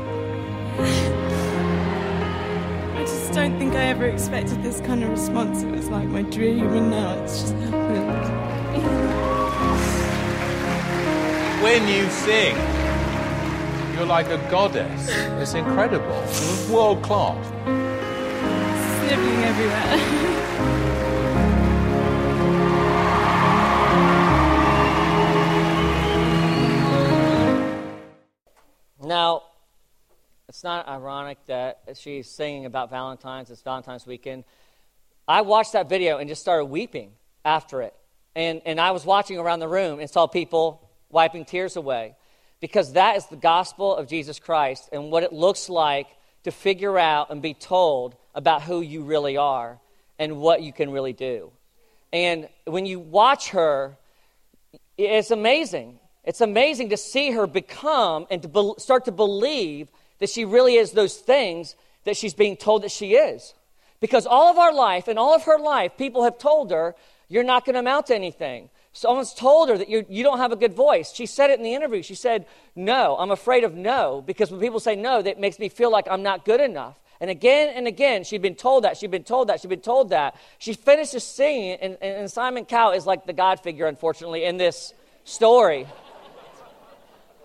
I 2.95 2.99
just 2.99 3.33
don't 3.33 3.57
think 3.57 3.73
I 3.73 3.85
ever 3.85 4.05
expected 4.05 4.61
this 4.61 4.81
kind 4.81 5.03
of 5.03 5.09
response. 5.09 5.63
It 5.63 5.71
was 5.71 5.89
like 5.89 6.07
my 6.07 6.21
dream, 6.21 6.71
and 6.73 6.91
now 6.91 7.15
it's 7.23 7.41
just 7.41 7.55
happened. 7.55 8.83
When 11.63 11.87
you 11.87 12.07
sing, 12.11 12.55
you're 13.95 14.05
like 14.05 14.27
a 14.27 14.37
goddess. 14.51 15.09
It's 15.09 15.55
incredible. 15.55 16.23
World 16.71 17.01
class. 17.01 17.43
Sniveling 19.07 19.43
everywhere. 19.43 20.31
not 30.65 30.87
ironic 30.87 31.37
that 31.45 31.77
she's 31.93 32.27
singing 32.27 32.65
about 32.65 32.89
Valentine's. 32.89 33.51
It's 33.51 33.61
Valentine's 33.61 34.07
weekend. 34.07 34.43
I 35.27 35.41
watched 35.41 35.73
that 35.73 35.87
video 35.87 36.17
and 36.17 36.27
just 36.27 36.41
started 36.41 36.65
weeping 36.65 37.11
after 37.45 37.83
it. 37.83 37.93
And, 38.35 38.63
and 38.65 38.81
I 38.81 38.89
was 38.89 39.05
watching 39.05 39.37
around 39.37 39.59
the 39.59 39.67
room 39.67 39.99
and 39.99 40.09
saw 40.09 40.25
people 40.25 40.89
wiping 41.11 41.45
tears 41.45 41.75
away 41.75 42.15
because 42.61 42.93
that 42.93 43.15
is 43.15 43.27
the 43.27 43.35
gospel 43.35 43.95
of 43.95 44.07
Jesus 44.07 44.39
Christ 44.39 44.89
and 44.91 45.11
what 45.11 45.21
it 45.21 45.31
looks 45.31 45.69
like 45.69 46.07
to 46.45 46.51
figure 46.51 46.97
out 46.97 47.29
and 47.29 47.43
be 47.43 47.53
told 47.53 48.15
about 48.33 48.63
who 48.63 48.81
you 48.81 49.03
really 49.03 49.37
are 49.37 49.79
and 50.17 50.37
what 50.37 50.63
you 50.63 50.73
can 50.73 50.89
really 50.89 51.13
do. 51.13 51.51
And 52.11 52.49
when 52.65 52.87
you 52.87 52.99
watch 52.99 53.49
her, 53.49 53.97
it's 54.97 55.29
amazing. 55.29 55.99
It's 56.23 56.41
amazing 56.41 56.89
to 56.89 56.97
see 56.97 57.31
her 57.31 57.45
become 57.45 58.25
and 58.31 58.41
to 58.41 58.47
be- 58.47 58.73
start 58.79 59.05
to 59.05 59.11
believe 59.11 59.91
that 60.19 60.29
she 60.29 60.45
really 60.45 60.75
is 60.75 60.91
those 60.91 61.17
things 61.17 61.75
that 62.03 62.17
she's 62.17 62.33
being 62.33 62.57
told 62.57 62.83
that 62.83 62.91
she 62.91 63.15
is. 63.15 63.53
Because 63.99 64.25
all 64.25 64.51
of 64.51 64.57
our 64.57 64.73
life 64.73 65.07
and 65.07 65.17
all 65.17 65.33
of 65.33 65.43
her 65.43 65.57
life, 65.57 65.97
people 65.97 66.23
have 66.23 66.37
told 66.37 66.71
her, 66.71 66.95
you're 67.27 67.43
not 67.43 67.65
going 67.65 67.73
to 67.73 67.79
amount 67.79 68.07
to 68.07 68.15
anything. 68.15 68.69
Someone's 68.93 69.33
told 69.33 69.69
her 69.69 69.77
that 69.77 69.89
you, 69.89 70.05
you 70.07 70.23
don't 70.23 70.37
have 70.37 70.51
a 70.51 70.55
good 70.55 70.73
voice. 70.73 71.11
She 71.13 71.25
said 71.25 71.49
it 71.49 71.57
in 71.57 71.63
the 71.63 71.73
interview. 71.73 72.01
She 72.01 72.15
said, 72.15 72.45
No, 72.75 73.17
I'm 73.19 73.31
afraid 73.31 73.65
of 73.65 73.73
no, 73.73 74.23
because 74.25 74.51
when 74.51 74.61
people 74.61 74.79
say 74.79 74.95
no, 74.95 75.21
that 75.21 75.37
makes 75.37 75.59
me 75.59 75.67
feel 75.67 75.91
like 75.91 76.07
I'm 76.09 76.23
not 76.23 76.45
good 76.45 76.61
enough. 76.61 76.97
And 77.19 77.29
again 77.29 77.73
and 77.75 77.87
again, 77.87 78.23
she'd 78.23 78.41
been 78.41 78.55
told 78.55 78.83
that, 78.83 78.97
she'd 78.97 79.11
been 79.11 79.23
told 79.23 79.49
that, 79.49 79.59
she'd 79.59 79.69
been 79.69 79.81
told 79.81 80.09
that. 80.09 80.35
She 80.59 80.73
finishes 80.73 81.23
singing, 81.23 81.77
and, 81.81 81.97
and 82.01 82.31
Simon 82.31 82.63
Cowell 82.65 82.93
is 82.93 83.05
like 83.05 83.25
the 83.25 83.33
God 83.33 83.59
figure, 83.59 83.87
unfortunately, 83.87 84.45
in 84.45 84.55
this 84.57 84.93
story. 85.25 85.87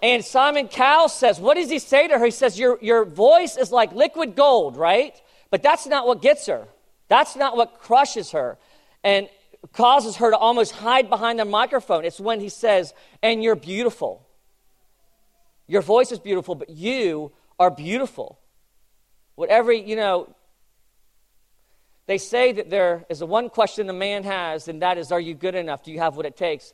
And 0.02 0.24
Simon 0.24 0.68
Cowell 0.68 1.08
says, 1.08 1.38
What 1.38 1.56
does 1.56 1.70
he 1.70 1.78
say 1.78 2.08
to 2.08 2.18
her? 2.18 2.24
He 2.24 2.30
says, 2.30 2.58
Your, 2.58 2.78
your 2.80 3.04
voice 3.04 3.56
is 3.56 3.70
like 3.70 3.92
liquid 3.92 4.34
gold, 4.34 4.76
right? 4.76 5.20
But 5.50 5.62
that's 5.62 5.86
not 5.86 6.06
what 6.06 6.22
gets 6.22 6.46
her. 6.46 6.68
That's 7.08 7.36
not 7.36 7.56
what 7.56 7.80
crushes 7.80 8.30
her 8.30 8.56
and 9.02 9.28
causes 9.72 10.16
her 10.16 10.30
to 10.30 10.36
almost 10.36 10.72
hide 10.72 11.10
behind 11.10 11.38
the 11.38 11.44
microphone. 11.44 12.04
It's 12.04 12.20
when 12.20 12.40
he 12.40 12.48
says, 12.48 12.94
And 13.22 13.42
you're 13.42 13.56
beautiful. 13.56 14.26
Your 15.66 15.82
voice 15.82 16.12
is 16.12 16.18
beautiful, 16.18 16.54
but 16.54 16.70
you 16.70 17.32
are 17.58 17.70
beautiful. 17.70 18.38
Whatever, 19.34 19.72
you 19.72 19.96
know, 19.96 20.34
they 22.06 22.18
say 22.18 22.52
that 22.52 22.70
there 22.70 23.04
is 23.08 23.20
a 23.20 23.26
one 23.26 23.50
question 23.50 23.88
a 23.88 23.92
man 23.92 24.24
has, 24.24 24.66
and 24.66 24.82
that 24.82 24.98
is, 24.98 25.12
Are 25.12 25.20
you 25.20 25.34
good 25.34 25.54
enough? 25.54 25.82
Do 25.84 25.92
you 25.92 25.98
have 25.98 26.16
what 26.16 26.26
it 26.26 26.36
takes? 26.36 26.72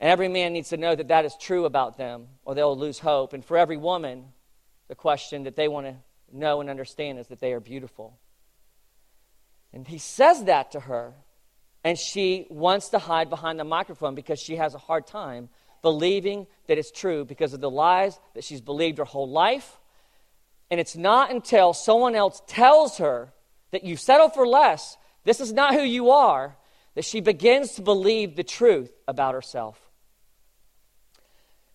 And 0.00 0.10
every 0.10 0.28
man 0.28 0.52
needs 0.52 0.70
to 0.70 0.76
know 0.76 0.94
that 0.94 1.08
that 1.08 1.24
is 1.24 1.36
true 1.40 1.64
about 1.64 1.96
them, 1.96 2.26
or 2.44 2.54
they'll 2.54 2.76
lose 2.76 2.98
hope. 2.98 3.32
And 3.32 3.44
for 3.44 3.56
every 3.56 3.76
woman, 3.76 4.26
the 4.88 4.94
question 4.94 5.44
that 5.44 5.56
they 5.56 5.68
want 5.68 5.86
to 5.86 5.94
know 6.32 6.60
and 6.60 6.68
understand 6.68 7.18
is 7.18 7.28
that 7.28 7.40
they 7.40 7.52
are 7.52 7.60
beautiful. 7.60 8.18
And 9.72 9.86
he 9.86 9.98
says 9.98 10.44
that 10.44 10.72
to 10.72 10.80
her, 10.80 11.14
and 11.82 11.98
she 11.98 12.46
wants 12.48 12.90
to 12.90 12.98
hide 12.98 13.28
behind 13.28 13.58
the 13.58 13.64
microphone 13.64 14.14
because 14.14 14.40
she 14.40 14.56
has 14.56 14.74
a 14.74 14.78
hard 14.78 15.06
time 15.06 15.48
believing 15.82 16.46
that 16.66 16.78
it's 16.78 16.90
true 16.90 17.24
because 17.24 17.52
of 17.52 17.60
the 17.60 17.70
lies 17.70 18.18
that 18.34 18.42
she's 18.42 18.62
believed 18.62 18.98
her 18.98 19.04
whole 19.04 19.28
life. 19.28 19.78
And 20.70 20.80
it's 20.80 20.96
not 20.96 21.30
until 21.30 21.74
someone 21.74 22.14
else 22.14 22.42
tells 22.46 22.98
her 22.98 23.32
that 23.70 23.84
you 23.84 23.96
settle 23.96 24.30
for 24.30 24.46
less, 24.46 24.96
this 25.24 25.40
is 25.40 25.52
not 25.52 25.74
who 25.74 25.82
you 25.82 26.10
are, 26.10 26.56
that 26.94 27.04
she 27.04 27.20
begins 27.20 27.72
to 27.72 27.82
believe 27.82 28.34
the 28.34 28.44
truth 28.44 28.90
about 29.06 29.34
herself. 29.34 29.83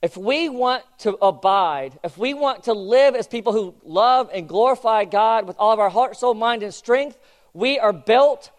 If 0.01 0.15
we 0.15 0.47
want 0.47 0.83
to 0.99 1.15
abide, 1.15 1.99
if 2.03 2.17
we 2.17 2.33
want 2.33 2.63
to 2.63 2.73
live 2.73 3.15
as 3.15 3.27
people 3.27 3.51
who 3.51 3.75
love 3.83 4.29
and 4.33 4.47
glorify 4.47 5.03
God 5.05 5.45
with 5.45 5.57
all 5.59 5.73
of 5.73 5.79
our 5.79 5.89
heart, 5.89 6.15
soul, 6.15 6.33
mind, 6.33 6.63
and 6.63 6.73
strength, 6.73 7.17
we 7.53 7.79
are 7.79 7.91
built 7.91 8.51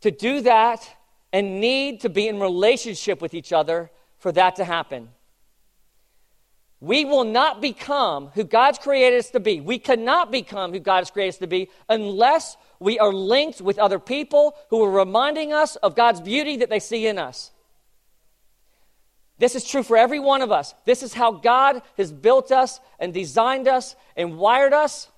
to 0.00 0.10
do 0.10 0.40
that 0.40 0.88
and 1.32 1.60
need 1.60 2.00
to 2.00 2.08
be 2.08 2.26
in 2.26 2.40
relationship 2.40 3.22
with 3.22 3.34
each 3.34 3.52
other 3.52 3.90
for 4.18 4.32
that 4.32 4.56
to 4.56 4.64
happen. 4.64 5.10
We 6.80 7.04
will 7.04 7.24
not 7.24 7.60
become 7.60 8.28
who 8.34 8.42
God's 8.42 8.78
created 8.78 9.18
us 9.18 9.30
to 9.30 9.40
be. 9.40 9.60
We 9.60 9.78
cannot 9.78 10.32
become 10.32 10.72
who 10.72 10.80
God 10.80 10.98
has 10.98 11.10
created 11.10 11.34
us 11.34 11.38
to 11.38 11.46
be 11.46 11.68
unless 11.88 12.56
we 12.80 12.98
are 12.98 13.12
linked 13.12 13.60
with 13.60 13.78
other 13.78 13.98
people 13.98 14.56
who 14.70 14.82
are 14.82 14.90
reminding 14.90 15.52
us 15.52 15.76
of 15.76 15.94
God's 15.94 16.22
beauty 16.22 16.56
that 16.56 16.70
they 16.70 16.80
see 16.80 17.06
in 17.06 17.18
us. 17.18 17.50
This 19.40 19.54
is 19.54 19.64
true 19.64 19.82
for 19.82 19.96
every 19.96 20.20
one 20.20 20.42
of 20.42 20.52
us. 20.52 20.74
This 20.84 21.02
is 21.02 21.14
how 21.14 21.32
God 21.32 21.80
has 21.96 22.12
built 22.12 22.52
us 22.52 22.78
and 22.98 23.12
designed 23.14 23.68
us 23.68 23.96
and 24.14 24.36
wired 24.36 24.74
us. 24.74 25.08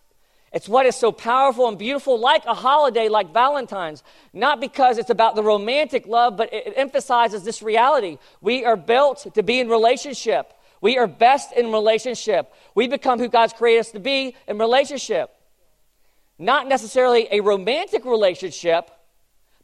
It's 0.52 0.69
what 0.69 0.87
is 0.87 0.95
so 0.95 1.11
powerful 1.11 1.67
and 1.67 1.76
beautiful, 1.76 2.21
like 2.21 2.45
a 2.47 2.55
holiday 2.55 3.09
like 3.09 3.33
Valentine's. 3.33 4.05
Not 4.33 4.61
because 4.61 4.99
it's 4.99 5.11
about 5.11 5.35
the 5.35 5.43
romantic 5.43 6.07
love, 6.07 6.37
but 6.37 6.52
it 6.52 6.75
emphasizes 6.76 7.43
this 7.43 7.62
reality. 7.62 8.19
We 8.41 8.64
are 8.64 8.76
built 8.76 9.26
to 9.35 9.43
be 9.43 9.59
in 9.59 9.69
relationship. 9.69 10.52
We 10.81 10.99
are 10.99 11.09
best 11.09 11.52
in 11.52 11.73
relationship. 11.73 12.52
We 12.76 12.87
become 12.87 13.19
who 13.19 13.29
God's 13.29 13.55
created 13.55 13.81
us 13.81 13.91
to 13.91 14.00
be 14.00 14.37
in 14.47 14.57
relationship. 14.57 15.35
Not 16.38 16.69
necessarily 16.69 17.26
a 17.33 17.41
romantic 17.41 18.05
relationship, 18.05 18.88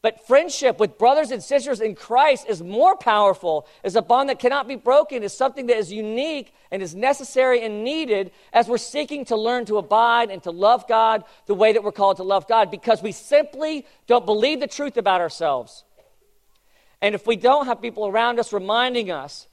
but 0.01 0.27
friendship 0.27 0.79
with 0.79 0.97
brothers 0.97 1.33
and 1.33 1.43
sisters 1.43 1.81
in 1.81 1.95
Christ 1.97 2.47
is 2.49 2.63
more 2.63 2.97
powerful, 2.97 3.67
is 3.83 3.97
a 3.97 4.03
bond 4.03 4.29
that 4.29 4.39
cannot 4.39 4.69
be 4.69 4.77
broken, 4.77 5.23
is 5.23 5.37
something 5.37 5.67
that 5.67 5.77
is 5.77 5.93
unique 5.93 6.55
and 6.71 6.83
is 6.83 6.95
necessary 6.95 7.65
and 7.65 7.83
needed 7.83 8.31
as 8.53 8.69
we're 8.69 8.79
seeking 8.79 9.25
to 9.27 9.37
learn 9.37 9.65
to 9.65 9.77
abide 9.77 10.31
and 10.31 10.43
to 10.45 10.53
love 10.53 10.87
God 10.87 11.25
the 11.47 11.55
way 11.55 11.73
that 11.73 11.83
we're 11.83 11.91
called 11.91 12.19
to 12.19 12.23
love 12.23 12.47
God 12.47 12.71
because 12.71 13.03
we 13.03 13.11
simply 13.11 13.87
don't 14.07 14.25
believe 14.25 14.61
the 14.61 14.69
truth 14.69 14.97
about 14.97 15.21
ourselves. 15.21 15.85
And 17.03 17.15
if 17.15 17.27
we 17.27 17.37
don't 17.37 17.67
have 17.67 17.83
people 17.83 18.07
around 18.07 18.39
us 18.39 18.53
reminding 18.53 19.11
us, 19.11 19.49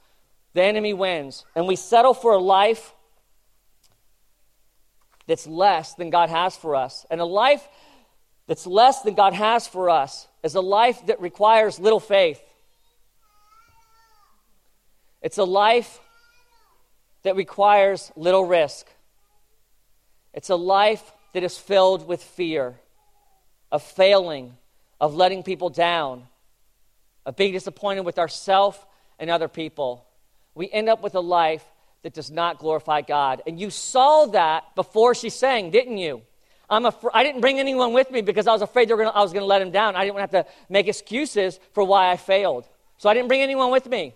the 0.54 0.62
enemy 0.62 0.94
wins. 0.94 1.44
And 1.54 1.66
we 1.66 1.76
settle 1.76 2.14
for 2.14 2.32
a 2.32 2.38
life 2.38 2.94
that's 5.26 5.46
less 5.46 5.94
than 5.94 6.10
God 6.10 6.28
has 6.30 6.56
for 6.56 6.76
us. 6.76 7.04
And 7.10 7.20
a 7.20 7.24
life 7.24 7.66
that's 8.46 8.66
less 8.66 9.02
than 9.02 9.14
God 9.14 9.32
has 9.32 9.66
for 9.66 9.90
us 9.90 10.28
is 10.46 10.54
a 10.54 10.60
life 10.60 11.04
that 11.06 11.20
requires 11.20 11.80
little 11.80 11.98
faith. 11.98 12.40
It's 15.20 15.38
a 15.38 15.44
life 15.44 16.00
that 17.24 17.34
requires 17.34 18.12
little 18.14 18.44
risk. 18.44 18.86
It's 20.32 20.48
a 20.48 20.54
life 20.56 21.02
that 21.34 21.42
is 21.42 21.58
filled 21.58 22.06
with 22.06 22.22
fear 22.22 22.76
of 23.72 23.82
failing, 23.82 24.56
of 25.00 25.16
letting 25.16 25.42
people 25.42 25.68
down, 25.68 26.28
of 27.24 27.34
being 27.34 27.52
disappointed 27.52 28.02
with 28.02 28.18
ourselves 28.18 28.78
and 29.18 29.28
other 29.28 29.48
people. 29.48 30.06
We 30.54 30.70
end 30.70 30.88
up 30.88 31.02
with 31.02 31.16
a 31.16 31.20
life 31.20 31.64
that 32.02 32.14
does 32.14 32.30
not 32.30 32.60
glorify 32.60 33.00
God. 33.00 33.42
And 33.48 33.58
you 33.58 33.70
saw 33.70 34.26
that 34.26 34.76
before 34.76 35.16
she 35.16 35.28
sang, 35.28 35.70
didn't 35.70 35.98
you? 35.98 36.22
I'm 36.68 36.84
afr- 36.84 37.10
I 37.14 37.22
didn't 37.22 37.40
bring 37.40 37.60
anyone 37.60 37.92
with 37.92 38.10
me 38.10 38.22
because 38.22 38.46
I 38.46 38.52
was 38.52 38.62
afraid 38.62 38.88
gonna, 38.88 39.04
I 39.04 39.22
was 39.22 39.32
going 39.32 39.42
to 39.42 39.46
let 39.46 39.62
him 39.62 39.70
down. 39.70 39.94
I 39.94 40.04
didn't 40.04 40.18
have 40.18 40.30
to 40.30 40.46
make 40.68 40.88
excuses 40.88 41.60
for 41.72 41.84
why 41.84 42.10
I 42.10 42.16
failed. 42.16 42.66
So 42.98 43.08
I 43.08 43.14
didn't 43.14 43.28
bring 43.28 43.42
anyone 43.42 43.70
with 43.70 43.88
me. 43.88 44.14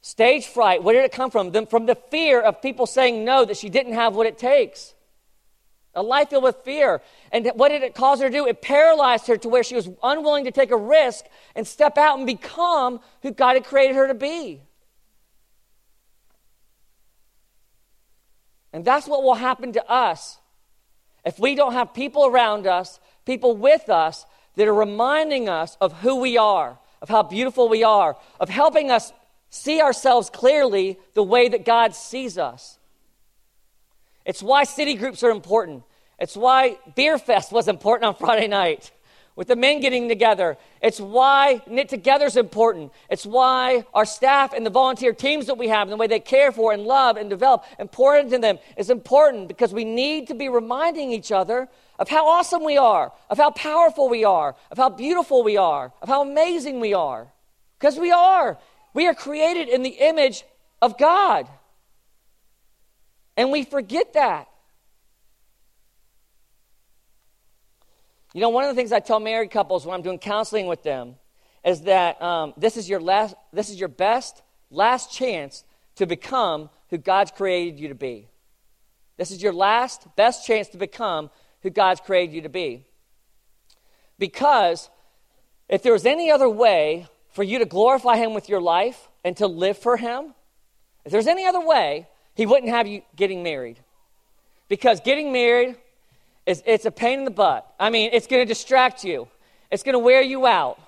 Stage 0.00 0.46
fright, 0.46 0.82
where 0.82 0.94
did 0.94 1.04
it 1.04 1.12
come 1.12 1.30
from? 1.30 1.52
From 1.66 1.86
the 1.86 1.96
fear 2.10 2.40
of 2.40 2.62
people 2.62 2.86
saying 2.86 3.24
no, 3.24 3.44
that 3.44 3.56
she 3.56 3.68
didn't 3.68 3.94
have 3.94 4.14
what 4.14 4.26
it 4.26 4.38
takes. 4.38 4.94
A 5.94 6.02
life 6.02 6.30
filled 6.30 6.44
with 6.44 6.56
fear. 6.64 7.02
And 7.32 7.50
what 7.56 7.70
did 7.70 7.82
it 7.82 7.94
cause 7.94 8.20
her 8.20 8.28
to 8.28 8.32
do? 8.32 8.46
It 8.46 8.62
paralyzed 8.62 9.26
her 9.26 9.36
to 9.38 9.48
where 9.48 9.64
she 9.64 9.74
was 9.74 9.88
unwilling 10.02 10.44
to 10.44 10.52
take 10.52 10.70
a 10.70 10.76
risk 10.76 11.24
and 11.56 11.66
step 11.66 11.98
out 11.98 12.16
and 12.18 12.26
become 12.26 13.00
who 13.22 13.32
God 13.32 13.54
had 13.54 13.64
created 13.64 13.96
her 13.96 14.06
to 14.06 14.14
be. 14.14 14.62
And 18.72 18.84
that's 18.84 19.08
what 19.08 19.22
will 19.24 19.34
happen 19.34 19.72
to 19.72 19.90
us 19.90 20.38
if 21.28 21.38
we 21.38 21.54
don't 21.54 21.74
have 21.74 21.92
people 21.92 22.24
around 22.24 22.66
us, 22.66 22.98
people 23.26 23.54
with 23.54 23.90
us, 23.90 24.24
that 24.56 24.66
are 24.66 24.72
reminding 24.74 25.46
us 25.46 25.76
of 25.78 25.92
who 26.00 26.16
we 26.16 26.38
are, 26.38 26.78
of 27.02 27.10
how 27.10 27.22
beautiful 27.22 27.68
we 27.68 27.84
are, 27.84 28.16
of 28.40 28.48
helping 28.48 28.90
us 28.90 29.12
see 29.50 29.82
ourselves 29.82 30.30
clearly 30.30 30.98
the 31.12 31.22
way 31.22 31.50
that 31.50 31.66
God 31.66 31.94
sees 31.94 32.38
us. 32.38 32.78
It's 34.24 34.42
why 34.42 34.64
city 34.64 34.94
groups 34.94 35.22
are 35.22 35.30
important. 35.30 35.82
It's 36.18 36.34
why 36.34 36.78
Beer 36.96 37.18
Fest 37.18 37.52
was 37.52 37.68
important 37.68 38.08
on 38.08 38.14
Friday 38.14 38.48
night 38.48 38.90
with 39.38 39.46
the 39.46 39.54
men 39.54 39.78
getting 39.78 40.08
together. 40.08 40.58
It's 40.82 41.00
why 41.00 41.62
Knit 41.68 41.88
Together 41.88 42.26
is 42.26 42.36
important. 42.36 42.90
It's 43.08 43.24
why 43.24 43.84
our 43.94 44.04
staff 44.04 44.52
and 44.52 44.66
the 44.66 44.70
volunteer 44.70 45.12
teams 45.12 45.46
that 45.46 45.56
we 45.56 45.68
have 45.68 45.82
and 45.82 45.92
the 45.92 45.96
way 45.96 46.08
they 46.08 46.18
care 46.18 46.50
for 46.50 46.72
and 46.72 46.82
love 46.82 47.16
and 47.16 47.30
develop 47.30 47.62
and 47.78 47.90
pour 47.90 48.16
into 48.16 48.38
them 48.38 48.58
is 48.76 48.90
important 48.90 49.46
because 49.46 49.72
we 49.72 49.84
need 49.84 50.26
to 50.26 50.34
be 50.34 50.48
reminding 50.48 51.12
each 51.12 51.30
other 51.30 51.68
of 52.00 52.08
how 52.08 52.26
awesome 52.26 52.64
we 52.64 52.78
are, 52.78 53.12
of 53.30 53.38
how 53.38 53.52
powerful 53.52 54.08
we 54.08 54.24
are, 54.24 54.56
of 54.72 54.76
how 54.76 54.88
beautiful 54.88 55.44
we 55.44 55.56
are, 55.56 55.92
of 56.02 56.08
how 56.08 56.22
amazing 56.22 56.80
we 56.80 56.92
are. 56.92 57.28
Because 57.78 57.96
we 57.96 58.10
are. 58.10 58.58
We 58.92 59.06
are 59.06 59.14
created 59.14 59.68
in 59.68 59.84
the 59.84 59.90
image 60.00 60.42
of 60.82 60.98
God. 60.98 61.46
And 63.36 63.52
we 63.52 63.62
forget 63.62 64.14
that. 64.14 64.47
You 68.38 68.42
know, 68.42 68.50
one 68.50 68.62
of 68.62 68.70
the 68.70 68.80
things 68.80 68.92
I 68.92 69.00
tell 69.00 69.18
married 69.18 69.50
couples 69.50 69.84
when 69.84 69.96
I'm 69.96 70.02
doing 70.02 70.20
counseling 70.20 70.68
with 70.68 70.84
them 70.84 71.16
is 71.64 71.80
that 71.82 72.22
um, 72.22 72.54
this 72.56 72.76
is 72.76 72.88
your 72.88 73.00
last, 73.00 73.34
this 73.52 73.68
is 73.68 73.80
your 73.80 73.88
best 73.88 74.42
last 74.70 75.12
chance 75.12 75.64
to 75.96 76.06
become 76.06 76.70
who 76.90 76.98
God's 76.98 77.32
created 77.32 77.80
you 77.80 77.88
to 77.88 77.96
be. 77.96 78.28
This 79.16 79.32
is 79.32 79.42
your 79.42 79.52
last 79.52 80.06
best 80.14 80.46
chance 80.46 80.68
to 80.68 80.78
become 80.78 81.30
who 81.62 81.70
God's 81.70 82.00
created 82.00 82.32
you 82.32 82.42
to 82.42 82.48
be. 82.48 82.86
Because 84.20 84.88
if 85.68 85.82
there 85.82 85.92
was 85.92 86.06
any 86.06 86.30
other 86.30 86.48
way 86.48 87.08
for 87.32 87.42
you 87.42 87.58
to 87.58 87.64
glorify 87.64 88.18
Him 88.18 88.34
with 88.34 88.48
your 88.48 88.60
life 88.60 89.08
and 89.24 89.36
to 89.38 89.48
live 89.48 89.78
for 89.78 89.96
Him, 89.96 90.32
if 91.04 91.10
there's 91.10 91.26
any 91.26 91.44
other 91.44 91.66
way, 91.66 92.06
He 92.36 92.46
wouldn't 92.46 92.70
have 92.70 92.86
you 92.86 93.02
getting 93.16 93.42
married. 93.42 93.80
Because 94.68 95.00
getting 95.00 95.32
married 95.32 95.74
it's, 96.48 96.62
it's 96.64 96.86
a 96.86 96.90
pain 96.90 97.18
in 97.20 97.24
the 97.26 97.30
butt. 97.30 97.70
I 97.78 97.90
mean, 97.90 98.10
it's 98.12 98.26
going 98.26 98.40
to 98.40 98.46
distract 98.46 99.04
you, 99.04 99.28
it's 99.70 99.82
going 99.82 99.92
to 99.92 99.98
wear 99.98 100.22
you 100.22 100.46
out, 100.46 100.80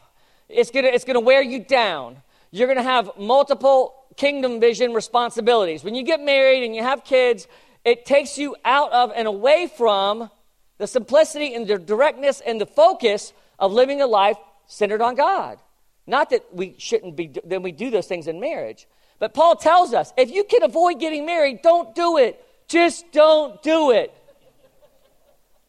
it's 0.48 0.70
going 0.70 0.84
to 0.86 0.94
it's 0.94 1.04
to 1.04 1.20
wear 1.20 1.42
you 1.42 1.62
down. 1.62 2.16
You're 2.50 2.66
going 2.66 2.78
to 2.78 2.82
have 2.82 3.10
multiple 3.16 3.94
kingdom 4.16 4.58
vision 4.58 4.92
responsibilities. 4.92 5.84
When 5.84 5.94
you 5.94 6.02
get 6.02 6.20
married 6.20 6.64
and 6.64 6.74
you 6.74 6.82
have 6.82 7.04
kids, 7.04 7.46
it 7.84 8.04
takes 8.04 8.38
you 8.38 8.56
out 8.64 8.90
of 8.92 9.12
and 9.14 9.28
away 9.28 9.70
from 9.76 10.30
the 10.78 10.86
simplicity 10.86 11.54
and 11.54 11.66
the 11.68 11.78
directness 11.78 12.40
and 12.40 12.60
the 12.60 12.66
focus 12.66 13.32
of 13.58 13.70
living 13.70 14.00
a 14.00 14.06
life 14.06 14.38
centered 14.66 15.02
on 15.02 15.14
God. 15.14 15.58
Not 16.06 16.30
that 16.30 16.44
we 16.52 16.74
shouldn't 16.78 17.16
be, 17.16 17.32
then 17.44 17.62
we 17.62 17.70
do 17.70 17.90
those 17.90 18.06
things 18.06 18.26
in 18.26 18.40
marriage. 18.40 18.88
But 19.18 19.34
Paul 19.34 19.56
tells 19.56 19.92
us 19.92 20.12
if 20.16 20.30
you 20.30 20.42
can 20.42 20.62
avoid 20.62 20.98
getting 20.98 21.26
married, 21.26 21.60
don't 21.62 21.94
do 21.94 22.16
it. 22.16 22.42
Just 22.66 23.12
don't 23.12 23.62
do 23.62 23.90
it. 23.90 24.12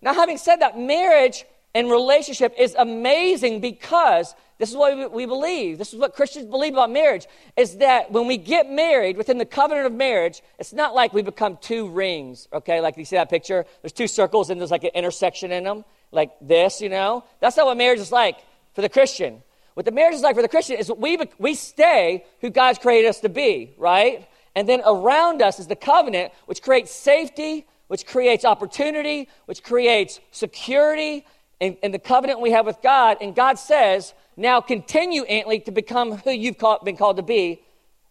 Now, 0.02 0.14
having 0.14 0.38
said 0.38 0.58
that, 0.58 0.80
marriage 0.80 1.46
and 1.74 1.90
relationship 1.90 2.54
is 2.58 2.76
amazing 2.78 3.62
because 3.62 4.36
this 4.58 4.70
is 4.70 4.76
what 4.76 5.12
we 5.12 5.26
believe. 5.26 5.78
This 5.78 5.94
is 5.94 6.00
what 6.00 6.14
Christians 6.14 6.46
believe 6.46 6.74
about 6.74 6.92
marriage 6.92 7.26
is 7.58 7.78
that 7.78 8.12
when 8.12 8.28
we 8.28 8.38
get 8.38 8.70
married 8.70 9.18
within 9.18 9.38
the 9.38 9.46
covenant 9.46 9.88
of 9.88 9.94
marriage, 9.94 10.42
it's 10.60 10.74
not 10.74 10.94
like 10.94 11.14
we 11.14 11.22
become 11.22 11.58
two 11.62 11.88
rings, 11.90 12.48
okay? 12.54 12.82
Like 12.82 12.98
you 12.98 13.06
see 13.06 13.16
that 13.16 13.30
picture? 13.30 13.66
There's 13.82 13.94
two 13.94 14.08
circles 14.08 14.50
and 14.50 14.60
there's 14.60 14.72
like 14.72 14.84
an 14.84 14.92
intersection 14.94 15.52
in 15.52 15.64
them, 15.64 15.86
like 16.12 16.32
this, 16.42 16.82
you 16.82 16.90
know? 16.90 17.24
That's 17.40 17.58
not 17.58 17.66
what 17.66 17.78
marriage 17.78 18.00
is 18.00 18.12
like 18.12 18.38
for 18.74 18.82
the 18.82 18.90
Christian. 18.90 19.42
What 19.74 19.86
the 19.86 19.92
marriage 19.92 20.16
is 20.16 20.22
like 20.22 20.36
for 20.36 20.42
the 20.42 20.50
Christian 20.50 20.78
is 20.78 20.92
we, 20.92 21.18
we 21.40 21.56
stay 21.56 22.26
who 22.42 22.50
God's 22.50 22.78
created 22.78 23.08
us 23.08 23.22
to 23.22 23.30
be, 23.30 23.74
right? 23.78 24.28
And 24.56 24.68
then 24.68 24.82
around 24.86 25.42
us 25.42 25.60
is 25.60 25.68
the 25.68 25.76
covenant, 25.76 26.34
which 26.46 26.62
creates 26.62 26.92
safety, 26.92 27.66
which 27.92 28.06
creates 28.06 28.46
opportunity, 28.46 29.28
which 29.48 29.64
creates 29.64 30.22
security 30.32 31.26
in, 31.60 31.74
in 31.84 31.92
the 31.92 32.00
covenant 32.00 32.40
we 32.40 32.52
have 32.52 32.66
with 32.66 32.82
God. 32.82 33.18
And 33.20 33.36
God 33.36 33.60
says, 33.60 34.14
now 34.38 34.62
continue, 34.62 35.24
Antley, 35.26 35.60
to 35.60 35.72
become 35.72 36.14
who 36.14 36.32
you've 36.32 36.58
called, 36.58 36.86
been 36.86 36.96
called 36.96 37.18
to 37.18 37.22
be 37.22 37.62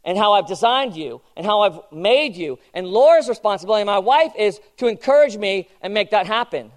and 0.04 0.18
how 0.18 0.34
I've 0.34 0.46
designed 0.46 0.96
you 0.96 1.22
and 1.34 1.46
how 1.46 1.62
I've 1.62 1.78
made 1.90 2.36
you. 2.36 2.58
And 2.74 2.88
Laura's 2.88 3.26
responsibility, 3.26 3.84
my 3.84 3.98
wife, 4.00 4.32
is 4.36 4.60
to 4.76 4.86
encourage 4.86 5.38
me 5.38 5.66
and 5.80 5.94
make 5.94 6.10
that 6.10 6.26
happen. 6.26 6.72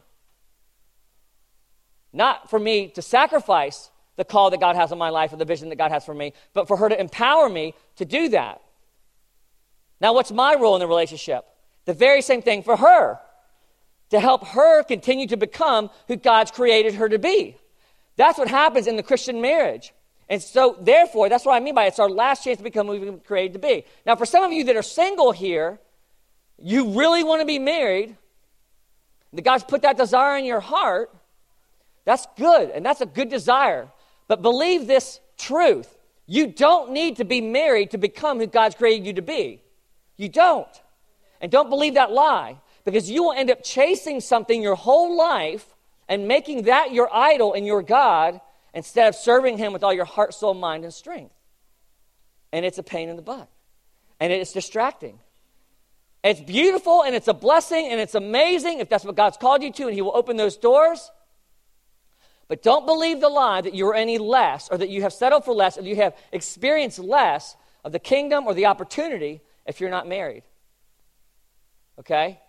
Not 2.13 2.49
for 2.49 2.57
me 2.57 2.87
to 2.87 3.01
sacrifice 3.01 3.91
the 4.15 4.23
call 4.23 4.49
that 4.51 4.61
God 4.61 4.77
has 4.77 4.93
on 4.93 4.97
my 4.97 5.09
life 5.09 5.33
or 5.33 5.35
the 5.35 5.43
vision 5.43 5.67
that 5.67 5.75
God 5.75 5.91
has 5.91 6.05
for 6.05 6.13
me, 6.13 6.31
but 6.53 6.69
for 6.69 6.77
her 6.77 6.87
to 6.87 6.97
empower 6.97 7.49
me 7.49 7.73
to 7.97 8.05
do 8.05 8.29
that. 8.29 8.61
Now, 9.99 10.13
what's 10.13 10.31
my 10.31 10.55
role 10.55 10.77
in 10.77 10.79
the 10.79 10.87
relationship? 10.87 11.43
The 11.85 11.93
very 11.93 12.21
same 12.21 12.41
thing 12.41 12.63
for 12.63 12.77
her 12.77 13.19
to 14.09 14.19
help 14.19 14.45
her 14.47 14.83
continue 14.83 15.27
to 15.27 15.37
become 15.37 15.89
who 16.07 16.15
God's 16.15 16.51
created 16.51 16.95
her 16.95 17.09
to 17.09 17.19
be. 17.19 17.57
That's 18.15 18.37
what 18.37 18.47
happens 18.47 18.87
in 18.87 18.95
the 18.95 19.03
Christian 19.03 19.41
marriage. 19.41 19.93
And 20.29 20.41
so, 20.41 20.77
therefore, 20.79 21.29
that's 21.29 21.45
what 21.45 21.55
I 21.55 21.59
mean 21.59 21.75
by 21.75 21.85
it. 21.85 21.89
it's 21.89 21.99
our 21.99 22.09
last 22.09 22.43
chance 22.43 22.57
to 22.57 22.63
become 22.63 22.87
who 22.87 22.93
we've 22.93 23.01
been 23.01 23.19
created 23.19 23.53
to 23.53 23.59
be. 23.59 23.85
Now, 24.05 24.15
for 24.15 24.25
some 24.25 24.43
of 24.43 24.51
you 24.51 24.63
that 24.65 24.75
are 24.75 24.83
single 24.83 25.31
here, 25.31 25.79
you 26.57 26.91
really 26.91 27.23
want 27.23 27.41
to 27.41 27.45
be 27.45 27.59
married, 27.59 28.15
that 29.33 29.41
God's 29.41 29.63
put 29.63 29.81
that 29.81 29.97
desire 29.97 30.37
in 30.37 30.45
your 30.45 30.59
heart, 30.59 31.13
that's 32.05 32.27
good, 32.37 32.69
and 32.69 32.85
that's 32.85 33.01
a 33.01 33.05
good 33.05 33.29
desire. 33.29 33.87
But 34.27 34.41
believe 34.41 34.87
this 34.87 35.19
truth 35.37 35.97
you 36.25 36.47
don't 36.47 36.91
need 36.91 37.17
to 37.17 37.25
be 37.25 37.41
married 37.41 37.91
to 37.91 37.97
become 37.97 38.39
who 38.39 38.47
God's 38.47 38.75
created 38.75 39.05
you 39.05 39.13
to 39.13 39.21
be. 39.21 39.61
You 40.15 40.29
don't. 40.29 40.81
And 41.43 41.51
don't 41.51 41.69
believe 41.69 41.95
that 41.95 42.11
lie. 42.11 42.57
because 42.85 43.09
you 43.09 43.23
will 43.23 43.33
end 43.33 43.49
up 43.49 43.63
chasing 43.63 44.19
something 44.19 44.61
your 44.61 44.75
whole 44.75 45.15
life 45.15 45.65
and 46.09 46.27
making 46.27 46.63
that 46.63 46.91
your 46.91 47.09
idol 47.13 47.53
and 47.53 47.65
your 47.65 47.81
God 47.81 48.41
instead 48.73 49.07
of 49.07 49.15
serving 49.15 49.57
Him 49.57 49.71
with 49.71 49.83
all 49.83 49.93
your 49.93 50.05
heart, 50.05 50.33
soul, 50.33 50.53
mind, 50.53 50.83
and 50.83 50.93
strength. 50.93 51.33
And 52.51 52.65
it's 52.65 52.77
a 52.77 52.83
pain 52.83 53.07
in 53.07 53.15
the 53.15 53.21
butt. 53.21 53.47
And 54.19 54.33
it's 54.33 54.51
distracting. 54.51 55.19
It's 56.23 56.41
beautiful 56.41 57.03
and 57.03 57.15
it's 57.15 57.27
a 57.27 57.33
blessing 57.33 57.87
and 57.89 58.01
it's 58.01 58.15
amazing 58.15 58.79
if 58.79 58.89
that's 58.89 59.05
what 59.05 59.15
God's 59.15 59.37
called 59.37 59.63
you 59.63 59.71
to 59.73 59.87
and 59.87 59.93
He 59.93 60.01
will 60.01 60.15
open 60.15 60.37
those 60.37 60.57
doors. 60.57 61.11
But 62.47 62.63
don't 62.63 62.85
believe 62.85 63.21
the 63.21 63.29
lie 63.29 63.61
that 63.61 63.75
you're 63.75 63.95
any 63.95 64.17
less 64.17 64.69
or 64.69 64.77
that 64.77 64.89
you 64.89 65.01
have 65.01 65.13
settled 65.13 65.45
for 65.45 65.53
less 65.53 65.77
or 65.77 65.81
you 65.81 65.97
have 65.97 66.15
experienced 66.31 66.99
less 66.99 67.55
of 67.83 67.91
the 67.91 67.99
kingdom 67.99 68.45
or 68.45 68.53
the 68.53 68.65
opportunity 68.65 69.41
if 69.65 69.79
you're 69.79 69.89
not 69.89 70.07
married. 70.07 70.43
Okay? 71.99 72.39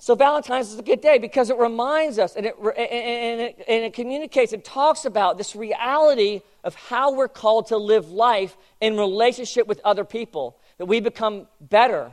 So 0.00 0.14
Valentine's 0.14 0.72
is 0.72 0.78
a 0.78 0.82
good 0.82 1.00
day 1.00 1.18
because 1.18 1.50
it 1.50 1.58
reminds 1.58 2.18
us 2.18 2.36
and 2.36 2.46
it, 2.46 2.54
and, 2.56 3.40
it, 3.40 3.64
and 3.66 3.84
it 3.84 3.92
communicates 3.94 4.52
and 4.52 4.62
talks 4.62 5.04
about 5.04 5.38
this 5.38 5.56
reality 5.56 6.42
of 6.62 6.74
how 6.76 7.14
we're 7.14 7.28
called 7.28 7.68
to 7.68 7.76
live 7.76 8.08
life 8.10 8.56
in 8.80 8.96
relationship 8.96 9.66
with 9.66 9.80
other 9.84 10.04
people, 10.04 10.56
that 10.78 10.86
we 10.86 11.00
become 11.00 11.48
better. 11.60 12.12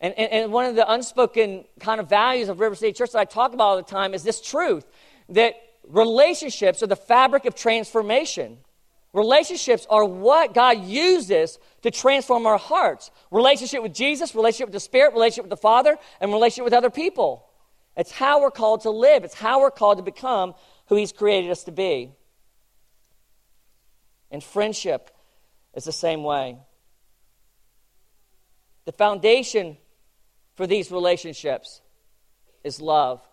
And, 0.00 0.14
and, 0.16 0.30
and 0.30 0.52
one 0.52 0.66
of 0.66 0.76
the 0.76 0.90
unspoken 0.90 1.64
kind 1.80 2.00
of 2.00 2.08
values 2.08 2.48
of 2.48 2.60
River 2.60 2.76
City 2.76 2.92
Church 2.92 3.10
that 3.10 3.18
I 3.18 3.24
talk 3.24 3.54
about 3.54 3.64
all 3.64 3.76
the 3.76 3.82
time 3.82 4.14
is 4.14 4.22
this 4.22 4.40
truth 4.40 4.86
that 5.30 5.54
relationships 5.88 6.82
are 6.82 6.86
the 6.86 6.96
fabric 6.96 7.44
of 7.44 7.56
transformation. 7.56 8.58
Relationships 9.12 9.86
are 9.88 10.04
what 10.04 10.52
God 10.54 10.84
uses 10.84 11.58
to 11.82 11.90
transform 11.90 12.46
our 12.46 12.58
hearts. 12.58 13.10
Relationship 13.30 13.82
with 13.82 13.94
Jesus, 13.94 14.34
relationship 14.34 14.68
with 14.68 14.74
the 14.74 14.80
Spirit, 14.80 15.14
relationship 15.14 15.44
with 15.44 15.50
the 15.50 15.56
Father, 15.56 15.96
and 16.20 16.30
relationship 16.30 16.64
with 16.64 16.74
other 16.74 16.90
people. 16.90 17.48
It's 17.96 18.12
how 18.12 18.42
we're 18.42 18.50
called 18.50 18.82
to 18.82 18.90
live, 18.90 19.24
it's 19.24 19.34
how 19.34 19.60
we're 19.60 19.70
called 19.70 19.98
to 19.98 20.04
become 20.04 20.54
who 20.86 20.96
He's 20.96 21.12
created 21.12 21.50
us 21.50 21.64
to 21.64 21.72
be. 21.72 22.12
And 24.30 24.44
friendship 24.44 25.10
is 25.74 25.84
the 25.84 25.92
same 25.92 26.22
way. 26.22 26.58
The 28.84 28.92
foundation 28.92 29.78
for 30.54 30.66
these 30.66 30.90
relationships 30.90 31.80
is 32.64 32.80
love. 32.80 33.27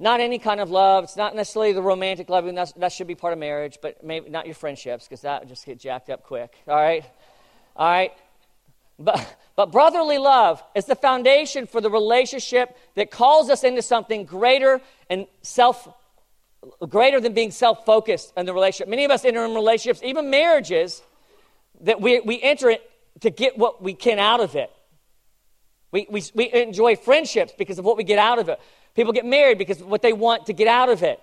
Not 0.00 0.20
any 0.20 0.38
kind 0.38 0.60
of 0.60 0.70
love. 0.70 1.04
It's 1.04 1.16
not 1.16 1.36
necessarily 1.36 1.74
the 1.74 1.82
romantic 1.82 2.30
love. 2.30 2.46
That's, 2.54 2.72
that 2.72 2.90
should 2.90 3.06
be 3.06 3.14
part 3.14 3.34
of 3.34 3.38
marriage, 3.38 3.78
but 3.82 4.02
maybe 4.02 4.30
not 4.30 4.46
your 4.46 4.54
friendships 4.54 5.04
because 5.04 5.20
that 5.20 5.42
would 5.42 5.48
just 5.50 5.66
get 5.66 5.78
jacked 5.78 6.08
up 6.08 6.22
quick. 6.22 6.54
All 6.66 6.74
right? 6.74 7.04
All 7.76 7.86
right? 7.86 8.12
But, 8.98 9.36
but 9.56 9.72
brotherly 9.72 10.16
love 10.16 10.62
is 10.74 10.86
the 10.86 10.94
foundation 10.94 11.66
for 11.66 11.82
the 11.82 11.90
relationship 11.90 12.76
that 12.94 13.10
calls 13.10 13.50
us 13.50 13.62
into 13.62 13.82
something 13.82 14.24
greater 14.24 14.80
and 15.10 15.26
self 15.42 15.86
greater 16.88 17.20
than 17.20 17.32
being 17.32 17.50
self-focused 17.50 18.34
in 18.36 18.44
the 18.44 18.52
relationship. 18.52 18.88
Many 18.88 19.04
of 19.04 19.10
us 19.10 19.24
enter 19.24 19.44
in 19.44 19.54
relationships, 19.54 20.02
even 20.04 20.28
marriages, 20.28 21.02
that 21.80 22.02
we, 22.02 22.20
we 22.20 22.40
enter 22.42 22.68
it 22.68 22.82
to 23.20 23.30
get 23.30 23.56
what 23.56 23.82
we 23.82 23.94
can 23.94 24.18
out 24.18 24.40
of 24.40 24.56
it. 24.56 24.70
We, 25.90 26.06
we, 26.10 26.22
we 26.34 26.52
enjoy 26.52 26.96
friendships 26.96 27.54
because 27.56 27.78
of 27.78 27.86
what 27.86 27.96
we 27.96 28.04
get 28.04 28.18
out 28.18 28.38
of 28.38 28.50
it. 28.50 28.60
People 28.94 29.12
get 29.12 29.24
married 29.24 29.58
because 29.58 29.82
what 29.82 30.02
they 30.02 30.12
want 30.12 30.46
to 30.46 30.52
get 30.52 30.68
out 30.68 30.88
of 30.88 31.02
it. 31.02 31.20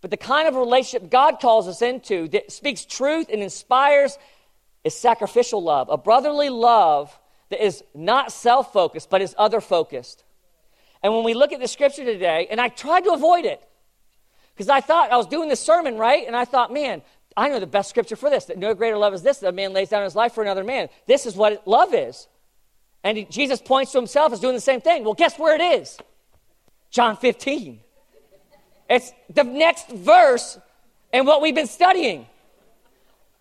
But 0.00 0.10
the 0.10 0.16
kind 0.16 0.46
of 0.46 0.54
relationship 0.54 1.10
God 1.10 1.40
calls 1.40 1.66
us 1.66 1.80
into 1.80 2.28
that 2.28 2.52
speaks 2.52 2.84
truth 2.84 3.28
and 3.32 3.42
inspires 3.42 4.18
is 4.84 4.94
sacrificial 4.94 5.62
love, 5.62 5.88
a 5.88 5.96
brotherly 5.96 6.50
love 6.50 7.18
that 7.48 7.64
is 7.64 7.82
not 7.94 8.30
self 8.32 8.72
focused, 8.72 9.08
but 9.08 9.22
is 9.22 9.34
other 9.38 9.60
focused. 9.60 10.24
And 11.02 11.14
when 11.14 11.24
we 11.24 11.34
look 11.34 11.52
at 11.52 11.60
the 11.60 11.68
scripture 11.68 12.04
today, 12.04 12.46
and 12.50 12.60
I 12.60 12.68
tried 12.68 13.04
to 13.04 13.12
avoid 13.12 13.44
it 13.44 13.62
because 14.54 14.68
I 14.68 14.80
thought 14.80 15.10
I 15.10 15.16
was 15.16 15.26
doing 15.26 15.48
this 15.48 15.60
sermon, 15.60 15.96
right? 15.96 16.26
And 16.26 16.36
I 16.36 16.44
thought, 16.44 16.72
man, 16.72 17.02
I 17.36 17.48
know 17.48 17.58
the 17.58 17.66
best 17.66 17.90
scripture 17.90 18.16
for 18.16 18.30
this 18.30 18.46
that 18.46 18.58
no 18.58 18.74
greater 18.74 18.96
love 18.96 19.14
is 19.14 19.22
this 19.22 19.38
that 19.38 19.48
a 19.48 19.52
man 19.52 19.72
lays 19.72 19.88
down 19.88 20.04
his 20.04 20.14
life 20.14 20.32
for 20.32 20.42
another 20.42 20.64
man. 20.64 20.88
This 21.06 21.26
is 21.26 21.34
what 21.34 21.66
love 21.66 21.94
is. 21.94 22.28
And 23.02 23.30
Jesus 23.30 23.60
points 23.60 23.92
to 23.92 23.98
himself 23.98 24.32
as 24.32 24.40
doing 24.40 24.54
the 24.54 24.60
same 24.60 24.80
thing. 24.80 25.04
Well, 25.04 25.14
guess 25.14 25.38
where 25.38 25.54
it 25.54 25.60
is? 25.60 25.98
John 26.94 27.16
15. 27.16 27.80
It's 28.88 29.12
the 29.28 29.42
next 29.42 29.90
verse 29.90 30.56
in 31.12 31.26
what 31.26 31.42
we've 31.42 31.54
been 31.54 31.66
studying. 31.66 32.26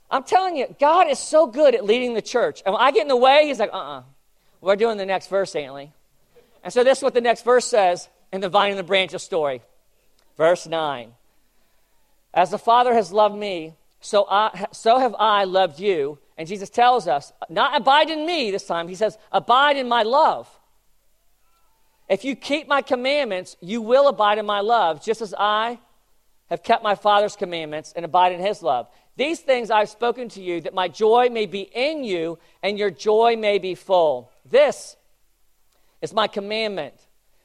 I'm 0.09 0.23
telling 0.23 0.57
you, 0.57 0.75
God 0.79 1.07
is 1.07 1.19
so 1.19 1.45
good 1.45 1.75
at 1.75 1.85
leading 1.85 2.15
the 2.15 2.21
church. 2.21 2.63
And 2.65 2.73
when 2.73 2.81
I 2.81 2.89
get 2.89 3.03
in 3.03 3.09
the 3.09 3.15
way, 3.15 3.45
He's 3.45 3.59
like, 3.59 3.71
uh 3.71 3.77
uh-uh. 3.77 3.99
uh, 3.99 4.03
we 4.59 4.71
are 4.71 4.75
doing 4.75 4.97
the 4.97 5.05
next 5.05 5.27
verse, 5.27 5.55
Antley. 5.55 5.91
And 6.63 6.73
so 6.73 6.83
this 6.83 6.97
is 6.97 7.03
what 7.03 7.13
the 7.13 7.21
next 7.21 7.43
verse 7.43 7.65
says 7.65 8.09
in 8.31 8.41
the 8.41 8.49
vine 8.49 8.71
and 8.71 8.79
the 8.79 8.83
branches 8.83 9.21
story. 9.21 9.61
Verse 10.35 10.65
9. 10.65 11.11
As 12.33 12.49
the 12.49 12.57
Father 12.57 12.95
has 12.95 13.11
loved 13.11 13.37
me, 13.37 13.75
so, 14.01 14.25
I, 14.27 14.65
so 14.71 14.97
have 14.97 15.13
I 15.19 15.43
loved 15.43 15.79
you. 15.79 16.17
And 16.39 16.47
Jesus 16.47 16.71
tells 16.71 17.07
us, 17.07 17.31
not 17.49 17.79
abide 17.79 18.09
in 18.09 18.25
me 18.25 18.49
this 18.49 18.65
time, 18.65 18.87
He 18.87 18.95
says, 18.95 19.15
abide 19.31 19.77
in 19.77 19.87
my 19.87 20.01
love. 20.01 20.49
If 22.09 22.25
you 22.25 22.35
keep 22.35 22.67
my 22.67 22.81
commandments, 22.81 23.55
you 23.61 23.81
will 23.81 24.07
abide 24.07 24.37
in 24.37 24.45
my 24.45 24.59
love, 24.59 25.03
just 25.03 25.21
as 25.21 25.33
I 25.37 25.79
have 26.49 26.63
kept 26.63 26.83
my 26.83 26.95
Father's 26.95 27.35
commandments 27.35 27.93
and 27.95 28.05
abide 28.05 28.33
in 28.33 28.39
his 28.39 28.61
love. 28.61 28.87
These 29.15 29.39
things 29.39 29.71
I've 29.71 29.89
spoken 29.89 30.29
to 30.29 30.41
you, 30.41 30.61
that 30.61 30.73
my 30.73 30.87
joy 30.87 31.29
may 31.31 31.45
be 31.45 31.61
in 31.61 32.03
you 32.03 32.39
and 32.61 32.77
your 32.77 32.91
joy 32.91 33.35
may 33.37 33.57
be 33.57 33.75
full. 33.75 34.31
This 34.45 34.97
is 36.01 36.13
my 36.13 36.27
commandment, 36.27 36.95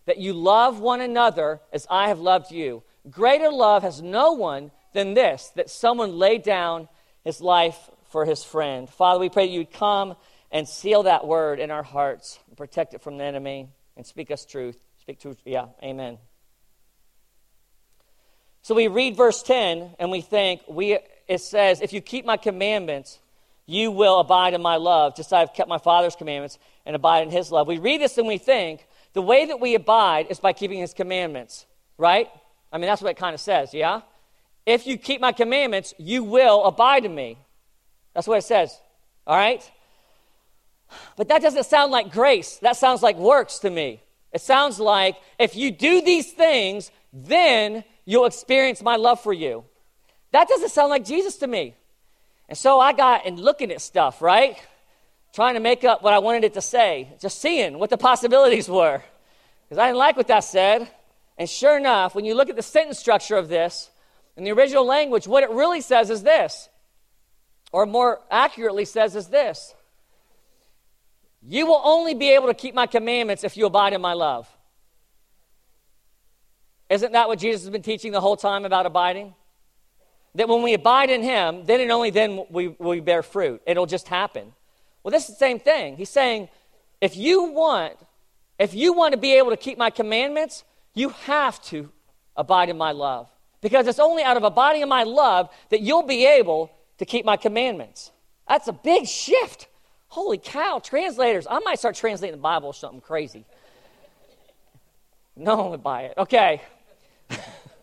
that 0.07 0.19
you 0.19 0.33
love 0.33 0.81
one 0.81 1.01
another 1.01 1.61
as 1.73 1.87
I 1.89 2.09
have 2.09 2.19
loved 2.19 2.51
you. 2.51 2.83
Greater 3.09 3.51
love 3.51 3.83
has 3.83 4.03
no 4.03 4.33
one 4.33 4.71
than 4.93 5.15
this, 5.15 5.53
that 5.55 5.71
someone 5.71 6.19
lay 6.19 6.39
down 6.39 6.89
his 7.23 7.41
life 7.41 7.79
for 8.11 8.25
his 8.25 8.43
friend. 8.43 8.89
Father, 8.89 9.21
we 9.21 9.29
pray 9.29 9.47
that 9.47 9.53
you'd 9.53 9.73
come 9.73 10.17
and 10.51 10.67
seal 10.67 11.05
that 11.05 11.27
word 11.27 11.61
in 11.61 11.71
our 11.71 11.83
hearts 11.83 12.39
and 12.49 12.57
protect 12.57 12.95
it 12.95 13.03
from 13.03 13.19
the 13.19 13.25
enemy 13.25 13.69
and 13.99 14.07
speak 14.07 14.31
us 14.31 14.47
truth. 14.47 14.79
Speak 15.01 15.21
truth. 15.21 15.39
Yeah, 15.45 15.67
amen. 15.83 16.17
So 18.63 18.75
we 18.75 18.87
read 18.87 19.17
verse 19.17 19.43
10 19.43 19.97
and 19.99 20.11
we 20.11 20.21
think, 20.21 20.63
we, 20.69 20.99
it 21.27 21.41
says, 21.41 21.81
If 21.81 21.93
you 21.93 22.01
keep 22.01 22.25
my 22.25 22.37
commandments, 22.37 23.19
you 23.67 23.91
will 23.91 24.21
abide 24.21 24.55
in 24.55 24.63
my 24.63 24.77
love, 24.77 25.17
just 25.17 25.29
as 25.29 25.33
I've 25.35 25.53
kept 25.53 25.69
my 25.69 25.79
Father's 25.79 26.17
commandments 26.17 26.59
and 26.87 26.97
abide 26.97 27.25
in 27.25 27.31
his 27.31 27.51
love. 27.51 27.67
We 27.67 27.79
read 27.79 28.01
this 28.01 28.17
and 28.17 28.27
we 28.27 28.39
think, 28.39 28.87
the 29.15 29.23
way 29.23 29.47
that 29.47 29.61
we 29.61 29.75
abide 29.75 30.29
is 30.31 30.39
by 30.39 30.53
keeping 30.53 30.79
his 30.79 30.95
commandments, 30.95 31.67
right? 31.99 32.29
I 32.73 32.79
mean, 32.79 32.87
that's 32.87 33.03
what 33.03 33.11
it 33.11 33.17
kind 33.17 33.35
of 33.35 33.41
says, 33.41 33.75
yeah? 33.75 34.03
If 34.65 34.87
you 34.87 34.97
keep 34.97 35.21
my 35.21 35.33
commandments, 35.33 35.93
you 35.99 36.23
will 36.23 36.65
abide 36.65 37.05
in 37.05 37.15
me. 37.15 37.37
That's 38.15 38.29
what 38.29 38.39
it 38.39 38.45
says, 38.45 38.79
all 39.27 39.37
right? 39.37 39.69
But 41.17 41.29
that 41.29 41.43
doesn't 41.43 41.67
sound 41.67 41.93
like 41.93 42.13
grace. 42.13 42.57
That 42.59 42.77
sounds 42.77 43.03
like 43.03 43.17
works 43.17 43.59
to 43.61 43.71
me. 43.71 44.03
It 44.33 44.41
sounds 44.41 44.79
like 44.79 45.17
if 45.39 45.57
you 45.57 45.71
do 45.71 46.03
these 46.03 46.33
things, 46.33 46.91
then 47.13 47.85
you'll 48.05 48.27
experience 48.27 48.83
my 48.83 48.97
love 48.97 49.21
for 49.21 49.33
you. 49.33 49.65
That 50.33 50.49
doesn't 50.49 50.71
sound 50.71 50.91
like 50.91 51.05
Jesus 51.05 51.37
to 51.39 51.47
me. 51.47 51.75
And 52.49 52.57
so 52.57 52.81
I 52.81 52.93
got 52.93 53.27
in 53.27 53.37
looking 53.37 53.71
at 53.71 53.81
stuff, 53.81 54.23
right? 54.23 54.57
Trying 55.35 55.55
to 55.55 55.61
make 55.61 55.85
up 55.85 56.03
what 56.03 56.15
I 56.15 56.19
wanted 56.19 56.45
it 56.45 56.55
to 56.55 56.63
say, 56.63 57.09
just 57.21 57.41
seeing 57.41 57.79
what 57.79 57.91
the 57.91 57.99
possibilities 57.99 58.69
were. 58.69 59.03
Because 59.65 59.79
I 59.79 59.87
didn't 59.87 59.99
like 59.99 60.17
what 60.17 60.29
that 60.29 60.45
said. 60.45 60.89
And 61.37 61.49
sure 61.49 61.77
enough, 61.77 62.15
when 62.15 62.25
you 62.25 62.35
look 62.35 62.49
at 62.49 62.57
the 62.57 62.63
sentence 62.63 62.99
structure 62.99 63.37
of 63.37 63.49
this, 63.49 63.91
in 64.37 64.45
the 64.45 64.53
original 64.53 64.87
language, 64.87 65.27
what 65.27 65.43
it 65.43 65.51
really 65.51 65.81
says 65.81 66.11
is 66.11 66.23
this, 66.23 66.69
or 67.73 67.87
more 67.87 68.21
accurately 68.31 68.85
says 68.85 69.17
is 69.17 69.27
this 69.27 69.75
you 71.49 71.65
will 71.67 71.81
only 71.83 72.13
be 72.13 72.29
able 72.35 72.49
to 72.49 72.55
keep 72.55 72.75
my 72.75 72.87
commandments 72.87 73.43
if 73.43 73.57
you 73.57 73.65
abide 73.65 73.95
in 73.95 74.03
my 74.03 74.13
love. 74.13 74.47
Isn't 76.91 77.13
that 77.13 77.27
what 77.27 77.39
Jesus 77.39 77.63
has 77.63 77.71
been 77.71 77.83
teaching 77.83 78.13
the 78.13 78.21
whole 78.21 78.37
time 78.37 78.67
about 78.67 78.85
abiding? 78.85 79.35
That 80.35 80.47
when 80.47 80.63
we 80.63 80.75
abide 80.75 81.09
in 81.09 81.23
him, 81.23 81.65
then 81.65 81.81
and 81.81 81.91
only 81.91 82.11
then 82.11 82.45
we, 82.51 82.69
we 82.69 83.01
bear 83.01 83.23
fruit. 83.23 83.63
It'll 83.67 83.87
just 83.87 84.09
happen. 84.09 84.53
Well, 85.03 85.11
this 85.11 85.23
is 85.25 85.31
the 85.31 85.39
same 85.39 85.59
thing. 85.59 85.97
He's 85.97 86.11
saying, 86.11 86.51
if 87.01 87.17
you 87.17 87.45
want, 87.45 87.97
if 88.59 88.75
you 88.75 88.93
want 88.93 89.13
to 89.13 89.19
be 89.19 89.39
able 89.39 89.51
to 89.51 89.57
keep 89.57 89.79
my 89.79 89.89
commandments, 89.89 90.65
you 90.93 91.09
have 91.09 91.63
to 91.65 91.91
abide 92.37 92.69
in 92.69 92.77
my 92.77 92.93
love. 92.93 93.31
Because 93.63 93.87
it's 93.87 93.99
only 93.99 94.23
out 94.23 94.37
of 94.37 94.45
abiding 94.45 94.83
in 94.83 94.89
my 94.89 95.05
love 95.05 95.49
that 95.71 95.81
you'll 95.81 96.07
be 96.07 96.27
able 96.27 96.71
to 96.99 97.07
keep 97.07 97.25
my 97.25 97.39
commandments. 97.39 98.11
That's 98.47 98.69
a 98.69 98.73
big 98.73 99.07
shift. 99.07 99.67
Holy 100.09 100.39
cow, 100.39 100.81
translators. 100.83 101.47
I 101.49 101.59
might 101.61 101.79
start 101.79 101.95
translating 101.95 102.37
the 102.37 102.43
Bible 102.43 102.69
or 102.69 102.75
something 102.75 103.01
crazy. 103.01 103.45
No 105.37 105.57
one 105.57 105.71
would 105.71 105.83
buy 105.83 106.03
it. 106.03 106.15
Okay. 106.19 106.63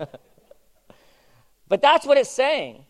but 1.67 1.81
that's 1.81 2.05
what 2.05 2.17
it's 2.17 2.29
saying. 2.29 2.83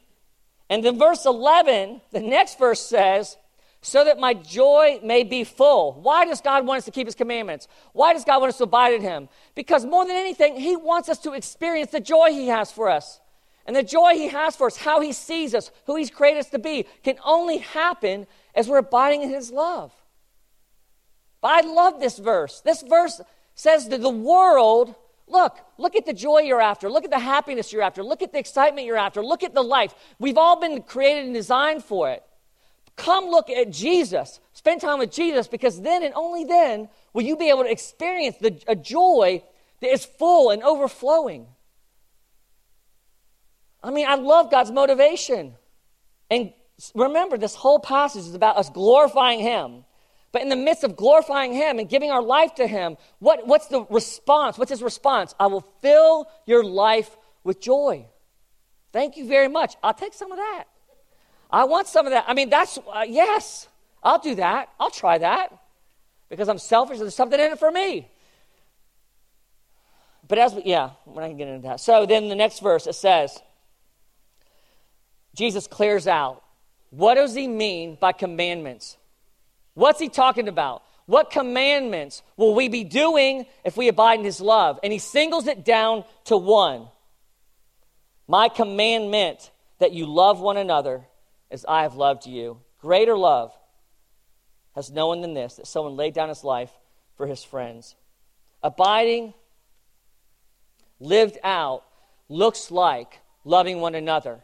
And 0.69 0.83
then 0.83 0.97
verse 0.97 1.25
11, 1.25 2.01
the 2.11 2.21
next 2.21 2.57
verse 2.57 2.81
says, 2.81 3.37
so 3.81 4.03
that 4.03 4.19
my 4.19 4.33
joy 4.33 4.99
may 5.03 5.23
be 5.23 5.43
full. 5.43 5.93
Why 6.01 6.25
does 6.25 6.41
God 6.41 6.65
want 6.65 6.79
us 6.79 6.85
to 6.85 6.91
keep 6.91 7.05
his 7.05 7.13
commandments? 7.13 7.67
Why 7.93 8.13
does 8.13 8.25
God 8.25 8.39
want 8.39 8.49
us 8.49 8.57
to 8.57 8.63
abide 8.63 8.93
in 8.93 9.01
him? 9.01 9.29
Because 9.53 9.85
more 9.85 10.07
than 10.07 10.15
anything, 10.15 10.55
he 10.55 10.75
wants 10.75 11.07
us 11.07 11.19
to 11.19 11.33
experience 11.33 11.91
the 11.91 11.99
joy 11.99 12.31
he 12.31 12.47
has 12.47 12.71
for 12.71 12.89
us. 12.89 13.19
And 13.67 13.75
the 13.75 13.83
joy 13.83 14.13
he 14.13 14.27
has 14.29 14.55
for 14.55 14.65
us, 14.67 14.77
how 14.77 15.01
he 15.01 15.11
sees 15.11 15.53
us, 15.53 15.69
who 15.85 15.95
he's 15.95 16.09
created 16.09 16.39
us 16.39 16.49
to 16.49 16.59
be, 16.59 16.87
can 17.03 17.17
only 17.23 17.59
happen 17.59 18.25
as 18.55 18.67
we're 18.67 18.77
abiding 18.77 19.21
in 19.21 19.29
his 19.29 19.51
love. 19.51 19.93
But 21.41 21.63
I 21.63 21.67
love 21.67 21.99
this 21.99 22.17
verse. 22.17 22.61
This 22.61 22.81
verse 22.81 23.21
says 23.53 23.89
that 23.89 24.01
the 24.01 24.09
world, 24.09 24.95
look, 25.27 25.57
look 25.77 25.95
at 25.95 26.05
the 26.05 26.13
joy 26.13 26.39
you're 26.39 26.61
after. 26.61 26.89
Look 26.89 27.03
at 27.03 27.11
the 27.11 27.19
happiness 27.19 27.71
you're 27.71 27.83
after. 27.83 28.03
Look 28.03 28.21
at 28.21 28.31
the 28.31 28.39
excitement 28.39 28.87
you're 28.87 28.97
after. 28.97 29.23
Look 29.23 29.43
at 29.43 29.53
the 29.53 29.61
life. 29.61 29.93
We've 30.17 30.37
all 30.37 30.59
been 30.59 30.81
created 30.81 31.25
and 31.25 31.33
designed 31.33 31.83
for 31.83 32.09
it. 32.09 32.23
Come 32.95 33.25
look 33.25 33.49
at 33.49 33.71
Jesus. 33.71 34.39
Spend 34.53 34.81
time 34.81 34.99
with 34.99 35.11
Jesus 35.11 35.47
because 35.47 35.81
then 35.81 36.01
and 36.01 36.13
only 36.15 36.45
then 36.45 36.87
will 37.13 37.23
you 37.23 37.35
be 37.35 37.49
able 37.49 37.63
to 37.63 37.71
experience 37.71 38.37
the, 38.37 38.61
a 38.67 38.75
joy 38.75 39.43
that 39.81 39.91
is 39.91 40.05
full 40.05 40.49
and 40.49 40.63
overflowing. 40.63 41.47
I 43.83 43.91
mean, 43.91 44.07
I 44.07 44.15
love 44.15 44.49
God's 44.49 44.71
motivation. 44.71 45.55
And 46.31 46.53
remember, 46.93 47.37
this 47.37 47.55
whole 47.55 47.79
passage 47.79 48.23
is 48.23 48.35
about 48.35 48.57
us 48.57 48.69
glorifying 48.69 49.39
Him. 49.39 49.85
But 50.31 50.41
in 50.41 50.49
the 50.49 50.55
midst 50.55 50.83
of 50.83 50.95
glorifying 50.95 51.53
Him 51.53 51.79
and 51.79 51.87
giving 51.87 52.11
our 52.11 52.21
life 52.21 52.55
to 52.55 52.67
Him, 52.67 52.97
what, 53.19 53.47
what's 53.47 53.67
the 53.67 53.85
response? 53.89 54.57
What's 54.57 54.71
His 54.71 54.83
response? 54.83 55.33
I 55.39 55.47
will 55.47 55.65
fill 55.81 56.27
your 56.45 56.63
life 56.63 57.15
with 57.43 57.61
joy. 57.61 58.05
Thank 58.91 59.17
you 59.17 59.27
very 59.27 59.47
much. 59.47 59.75
I'll 59.83 59.93
take 59.93 60.13
some 60.13 60.31
of 60.31 60.37
that. 60.37 60.65
I 61.49 61.65
want 61.65 61.87
some 61.87 62.05
of 62.05 62.11
that. 62.11 62.25
I 62.27 62.33
mean, 62.33 62.49
that's, 62.49 62.77
uh, 62.77 63.05
yes, 63.07 63.67
I'll 64.03 64.19
do 64.19 64.35
that. 64.35 64.69
I'll 64.79 64.91
try 64.91 65.17
that 65.17 65.57
because 66.29 66.49
I'm 66.49 66.59
selfish. 66.59 66.99
There's 66.99 67.15
something 67.15 67.39
in 67.39 67.51
it 67.51 67.59
for 67.59 67.71
me. 67.71 68.09
But 70.27 70.37
as 70.37 70.53
we, 70.53 70.63
yeah, 70.65 70.91
we're 71.05 71.21
not 71.21 71.27
going 71.27 71.37
to 71.37 71.43
get 71.43 71.47
into 71.47 71.67
that. 71.67 71.79
So 71.79 72.05
then 72.05 72.29
the 72.29 72.35
next 72.35 72.59
verse, 72.59 72.87
it 72.87 72.95
says, 72.95 73.39
Jesus 75.35 75.67
clears 75.67 76.07
out. 76.07 76.43
What 76.95 77.15
does 77.15 77.35
he 77.35 77.45
mean 77.45 77.97
by 77.99 78.13
commandments? 78.13 78.95
What's 79.73 79.99
he 79.99 80.07
talking 80.07 80.47
about? 80.47 80.81
What 81.07 81.29
commandments 81.29 82.23
will 82.37 82.55
we 82.55 82.69
be 82.69 82.85
doing 82.85 83.45
if 83.65 83.75
we 83.75 83.89
abide 83.89 84.19
in 84.19 84.25
his 84.25 84.39
love? 84.39 84.79
And 84.81 84.93
he 84.93 84.99
singles 84.99 85.45
it 85.45 85.65
down 85.65 86.05
to 86.25 86.37
one 86.37 86.87
My 88.29 88.47
commandment 88.47 89.51
that 89.79 89.91
you 89.91 90.05
love 90.05 90.39
one 90.39 90.55
another 90.55 91.05
as 91.51 91.65
I 91.67 91.81
have 91.81 91.95
loved 91.95 92.25
you. 92.25 92.61
Greater 92.79 93.17
love 93.17 93.51
has 94.73 94.89
no 94.89 95.07
one 95.07 95.19
than 95.19 95.33
this, 95.33 95.55
that 95.55 95.67
someone 95.67 95.97
laid 95.97 96.13
down 96.13 96.29
his 96.29 96.45
life 96.45 96.71
for 97.17 97.27
his 97.27 97.43
friends. 97.43 97.95
Abiding, 98.63 99.33
lived 101.01 101.37
out, 101.43 101.83
looks 102.29 102.71
like 102.71 103.19
loving 103.43 103.81
one 103.81 103.95
another. 103.95 104.43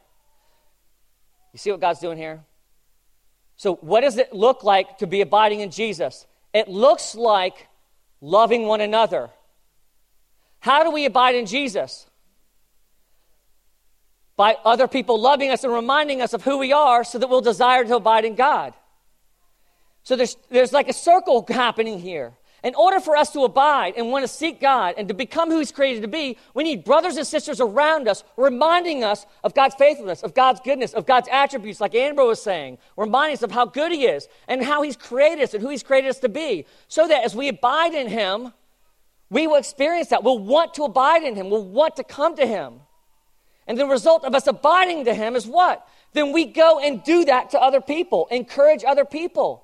You 1.53 1.59
see 1.59 1.71
what 1.71 1.79
God's 1.79 1.99
doing 1.99 2.17
here? 2.17 2.43
So, 3.57 3.75
what 3.75 4.01
does 4.01 4.17
it 4.17 4.33
look 4.33 4.63
like 4.63 4.97
to 4.99 5.07
be 5.07 5.21
abiding 5.21 5.59
in 5.59 5.71
Jesus? 5.71 6.25
It 6.53 6.67
looks 6.67 7.15
like 7.15 7.67
loving 8.21 8.63
one 8.65 8.81
another. 8.81 9.29
How 10.59 10.83
do 10.83 10.91
we 10.91 11.05
abide 11.05 11.35
in 11.35 11.45
Jesus? 11.45 12.07
by 14.41 14.57
other 14.65 14.87
people 14.87 15.21
loving 15.21 15.51
us 15.51 15.63
and 15.63 15.71
reminding 15.71 16.19
us 16.19 16.33
of 16.33 16.43
who 16.43 16.57
we 16.57 16.73
are 16.73 17.03
so 17.03 17.19
that 17.19 17.29
we'll 17.29 17.41
desire 17.41 17.83
to 17.85 17.97
abide 17.97 18.25
in 18.25 18.33
God. 18.33 18.73
So 20.01 20.15
there's, 20.15 20.35
there's 20.49 20.73
like 20.73 20.89
a 20.89 20.93
circle 20.93 21.45
happening 21.49 21.99
here. 21.99 22.33
In 22.63 22.75
order 22.75 22.99
for 22.99 23.17
us 23.17 23.31
to 23.33 23.43
abide 23.43 23.95
and 23.97 24.11
want 24.11 24.23
to 24.23 24.27
seek 24.27 24.61
God 24.61 24.93
and 24.95 25.07
to 25.07 25.15
become 25.15 25.49
who 25.49 25.57
He's 25.57 25.71
created 25.71 26.01
to 26.03 26.07
be, 26.07 26.37
we 26.53 26.63
need 26.63 26.83
brothers 26.83 27.17
and 27.17 27.25
sisters 27.25 27.59
around 27.59 28.07
us 28.07 28.23
reminding 28.37 29.03
us 29.03 29.25
of 29.43 29.55
God's 29.55 29.73
faithfulness, 29.75 30.21
of 30.21 30.35
God's 30.35 30.59
goodness, 30.59 30.93
of 30.93 31.07
God's 31.07 31.27
attributes, 31.31 31.81
like 31.81 31.95
Amber 31.95 32.23
was 32.23 32.41
saying, 32.41 32.77
reminding 32.95 33.37
us 33.37 33.41
of 33.41 33.51
how 33.51 33.65
good 33.65 33.91
He 33.91 34.05
is 34.05 34.27
and 34.47 34.63
how 34.63 34.83
He's 34.83 34.95
created 34.95 35.43
us 35.43 35.55
and 35.55 35.63
who 35.63 35.69
He's 35.69 35.81
created 35.81 36.09
us 36.09 36.19
to 36.19 36.29
be. 36.29 36.67
So 36.87 37.07
that 37.07 37.23
as 37.23 37.35
we 37.35 37.47
abide 37.47 37.95
in 37.95 38.07
Him, 38.07 38.53
we 39.31 39.47
will 39.47 39.55
experience 39.55 40.09
that. 40.09 40.23
We'll 40.23 40.37
want 40.37 40.75
to 40.75 40.83
abide 40.83 41.23
in 41.23 41.35
Him, 41.35 41.49
we'll 41.49 41.65
want 41.65 41.95
to 41.95 42.03
come 42.03 42.35
to 42.35 42.45
Him. 42.45 42.81
And 43.65 43.77
the 43.79 43.87
result 43.87 44.23
of 44.23 44.35
us 44.35 44.45
abiding 44.45 45.05
to 45.05 45.15
Him 45.15 45.35
is 45.35 45.47
what? 45.47 45.87
Then 46.13 46.31
we 46.31 46.45
go 46.45 46.79
and 46.79 47.03
do 47.03 47.25
that 47.25 47.49
to 47.51 47.59
other 47.59 47.81
people, 47.81 48.27
encourage 48.29 48.83
other 48.85 49.05
people. 49.05 49.63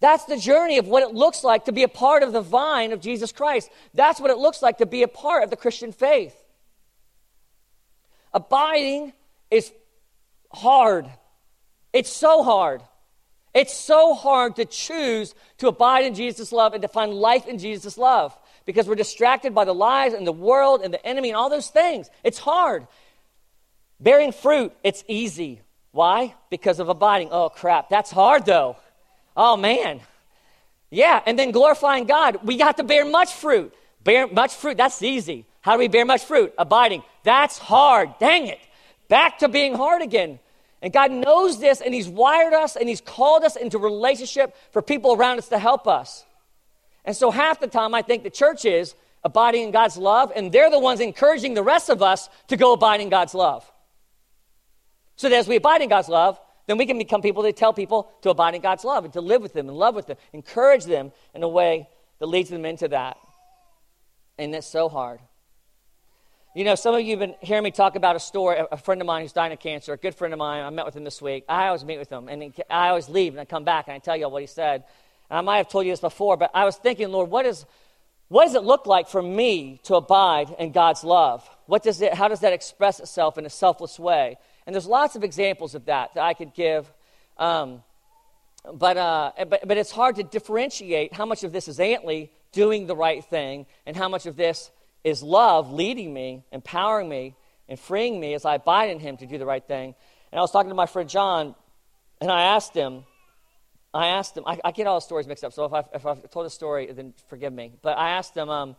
That's 0.00 0.24
the 0.24 0.36
journey 0.36 0.78
of 0.78 0.86
what 0.86 1.02
it 1.02 1.14
looks 1.14 1.42
like 1.42 1.64
to 1.64 1.72
be 1.72 1.82
a 1.82 1.88
part 1.88 2.22
of 2.22 2.32
the 2.32 2.42
vine 2.42 2.92
of 2.92 3.00
Jesus 3.00 3.32
Christ. 3.32 3.70
That's 3.94 4.20
what 4.20 4.30
it 4.30 4.38
looks 4.38 4.62
like 4.62 4.78
to 4.78 4.86
be 4.86 5.02
a 5.02 5.08
part 5.08 5.42
of 5.42 5.50
the 5.50 5.56
Christian 5.56 5.92
faith. 5.92 6.34
Abiding 8.32 9.14
is 9.50 9.72
hard. 10.52 11.06
It's 11.92 12.12
so 12.12 12.42
hard. 12.42 12.82
It's 13.54 13.72
so 13.72 14.12
hard 14.12 14.56
to 14.56 14.66
choose 14.66 15.34
to 15.58 15.68
abide 15.68 16.04
in 16.04 16.14
Jesus' 16.14 16.52
love 16.52 16.74
and 16.74 16.82
to 16.82 16.88
find 16.88 17.14
life 17.14 17.46
in 17.46 17.58
Jesus' 17.58 17.96
love 17.96 18.36
because 18.66 18.86
we're 18.86 18.96
distracted 18.96 19.54
by 19.54 19.64
the 19.64 19.72
lies 19.72 20.12
and 20.12 20.26
the 20.26 20.32
world 20.32 20.82
and 20.82 20.92
the 20.92 21.06
enemy 21.06 21.30
and 21.30 21.36
all 21.36 21.48
those 21.48 21.70
things. 21.70 22.10
It's 22.22 22.38
hard. 22.38 22.86
Bearing 23.98 24.32
fruit, 24.32 24.74
it's 24.84 25.02
easy. 25.08 25.62
Why? 25.92 26.34
Because 26.50 26.80
of 26.80 26.90
abiding. 26.90 27.28
Oh, 27.30 27.48
crap. 27.48 27.88
That's 27.88 28.10
hard, 28.10 28.44
though. 28.44 28.76
Oh, 29.36 29.56
man. 29.56 30.00
Yeah, 30.90 31.20
and 31.26 31.38
then 31.38 31.50
glorifying 31.50 32.06
God. 32.06 32.38
We 32.44 32.56
got 32.56 32.76
to 32.78 32.84
bear 32.84 33.04
much 33.04 33.34
fruit. 33.34 33.74
Bear 34.04 34.26
much 34.28 34.54
fruit, 34.54 34.76
that's 34.76 35.02
easy. 35.02 35.46
How 35.60 35.72
do 35.72 35.80
we 35.80 35.88
bear 35.88 36.04
much 36.04 36.24
fruit? 36.24 36.54
Abiding. 36.58 37.02
That's 37.24 37.58
hard. 37.58 38.10
Dang 38.20 38.46
it. 38.46 38.60
Back 39.08 39.40
to 39.40 39.48
being 39.48 39.74
hard 39.74 40.00
again. 40.00 40.38
And 40.80 40.92
God 40.92 41.10
knows 41.10 41.58
this, 41.58 41.80
and 41.80 41.92
He's 41.92 42.08
wired 42.08 42.52
us, 42.52 42.76
and 42.76 42.88
He's 42.88 43.00
called 43.00 43.42
us 43.42 43.56
into 43.56 43.78
relationship 43.78 44.56
for 44.70 44.80
people 44.80 45.14
around 45.14 45.38
us 45.38 45.48
to 45.48 45.58
help 45.58 45.88
us. 45.88 46.24
And 47.04 47.16
so, 47.16 47.30
half 47.30 47.58
the 47.58 47.66
time, 47.66 47.94
I 47.94 48.02
think 48.02 48.22
the 48.22 48.30
church 48.30 48.64
is 48.64 48.94
abiding 49.24 49.64
in 49.64 49.70
God's 49.72 49.96
love, 49.96 50.32
and 50.36 50.52
they're 50.52 50.70
the 50.70 50.78
ones 50.78 51.00
encouraging 51.00 51.54
the 51.54 51.62
rest 51.62 51.88
of 51.88 52.02
us 52.02 52.28
to 52.46 52.56
go 52.56 52.72
abide 52.72 53.00
in 53.00 53.08
God's 53.08 53.34
love. 53.34 53.68
So 55.16 55.28
that 55.28 55.36
as 55.36 55.48
we 55.48 55.56
abide 55.56 55.82
in 55.82 55.88
God's 55.88 56.08
love, 56.08 56.38
then 56.66 56.78
we 56.78 56.86
can 56.86 56.98
become 56.98 57.22
people 57.22 57.42
that 57.44 57.56
tell 57.56 57.72
people 57.72 58.10
to 58.22 58.30
abide 58.30 58.54
in 58.54 58.60
God's 58.60 58.84
love 58.84 59.04
and 59.04 59.12
to 59.12 59.20
live 59.20 59.42
with 59.42 59.52
them 59.52 59.68
and 59.68 59.76
love 59.76 59.94
with 59.94 60.06
them, 60.06 60.16
encourage 60.32 60.84
them 60.84 61.12
in 61.34 61.42
a 61.42 61.48
way 61.48 61.88
that 62.18 62.26
leads 62.26 62.50
them 62.50 62.64
into 62.64 62.88
that. 62.88 63.16
And 64.38 64.54
it's 64.54 64.66
so 64.66 64.88
hard. 64.88 65.20
You 66.56 66.64
know, 66.64 66.74
some 66.74 66.94
of 66.94 67.02
you 67.02 67.10
have 67.10 67.18
been 67.18 67.34
hearing 67.42 67.64
me 67.64 67.70
talk 67.70 67.96
about 67.96 68.16
a 68.16 68.18
story, 68.18 68.58
a 68.72 68.78
friend 68.78 69.02
of 69.02 69.06
mine 69.06 69.22
who's 69.22 69.34
dying 69.34 69.52
of 69.52 69.60
cancer, 69.60 69.92
a 69.92 69.98
good 69.98 70.14
friend 70.14 70.32
of 70.32 70.38
mine. 70.38 70.64
I 70.64 70.70
met 70.70 70.86
with 70.86 70.96
him 70.96 71.04
this 71.04 71.20
week. 71.20 71.44
I 71.50 71.66
always 71.66 71.84
meet 71.84 71.98
with 71.98 72.08
him, 72.08 72.28
and 72.28 72.54
I 72.70 72.88
always 72.88 73.10
leave, 73.10 73.34
and 73.34 73.40
I 73.40 73.44
come 73.44 73.64
back, 73.64 73.88
and 73.88 73.94
I 73.94 73.98
tell 73.98 74.16
you 74.16 74.26
what 74.30 74.40
he 74.40 74.46
said. 74.46 74.84
And 75.28 75.36
I 75.36 75.42
might 75.42 75.58
have 75.58 75.68
told 75.68 75.84
you 75.84 75.92
this 75.92 76.00
before, 76.00 76.38
but 76.38 76.50
I 76.54 76.64
was 76.64 76.76
thinking, 76.76 77.10
Lord, 77.10 77.30
what, 77.30 77.44
is, 77.44 77.66
what 78.28 78.46
does 78.46 78.54
it 78.54 78.62
look 78.62 78.86
like 78.86 79.06
for 79.08 79.20
me 79.20 79.80
to 79.84 79.96
abide 79.96 80.54
in 80.58 80.72
God's 80.72 81.04
love? 81.04 81.46
What 81.66 81.82
does 81.82 82.00
it, 82.00 82.14
how 82.14 82.28
does 82.28 82.40
that 82.40 82.54
express 82.54 83.00
itself 83.00 83.36
in 83.36 83.44
a 83.44 83.50
selfless 83.50 83.98
way? 83.98 84.38
And 84.66 84.74
there's 84.74 84.86
lots 84.86 85.16
of 85.16 85.24
examples 85.24 85.74
of 85.74 85.86
that 85.86 86.14
that 86.14 86.24
I 86.24 86.34
could 86.34 86.54
give. 86.54 86.90
Um, 87.38 87.82
but, 88.72 88.96
uh, 88.96 89.32
but, 89.48 89.66
but 89.66 89.76
it's 89.76 89.92
hard 89.92 90.16
to 90.16 90.24
differentiate 90.24 91.12
how 91.12 91.24
much 91.24 91.44
of 91.44 91.52
this 91.52 91.68
is 91.68 91.78
Antley 91.78 92.32
doing 92.52 92.86
the 92.86 92.96
right 92.96 93.24
thing 93.24 93.66
and 93.86 93.96
how 93.96 94.08
much 94.08 94.26
of 94.26 94.36
this 94.36 94.70
is 95.04 95.22
love 95.22 95.72
leading 95.72 96.12
me, 96.12 96.42
empowering 96.50 97.08
me, 97.08 97.36
and 97.68 97.78
freeing 97.78 98.18
me 98.18 98.34
as 98.34 98.44
I 98.44 98.56
abide 98.56 98.90
in 98.90 98.98
Him 98.98 99.16
to 99.18 99.26
do 99.26 99.38
the 99.38 99.46
right 99.46 99.64
thing. 99.64 99.94
And 100.32 100.38
I 100.38 100.42
was 100.42 100.50
talking 100.50 100.70
to 100.70 100.74
my 100.74 100.86
friend 100.86 101.08
John, 101.08 101.54
and 102.20 102.30
I 102.30 102.42
asked 102.54 102.74
him, 102.74 103.04
I 103.94 104.08
asked 104.08 104.36
him, 104.36 104.44
I, 104.46 104.58
I 104.64 104.72
get 104.72 104.86
all 104.86 104.96
the 104.96 105.04
stories 105.04 105.26
mixed 105.26 105.44
up, 105.44 105.52
so 105.52 105.64
if 105.64 105.72
I've, 105.72 105.88
if 105.94 106.06
I've 106.06 106.30
told 106.30 106.46
a 106.46 106.50
story, 106.50 106.90
then 106.92 107.14
forgive 107.28 107.52
me. 107.52 107.72
But 107.82 107.98
I 107.98 108.10
asked 108.10 108.36
him, 108.36 108.48
um, 108.48 108.76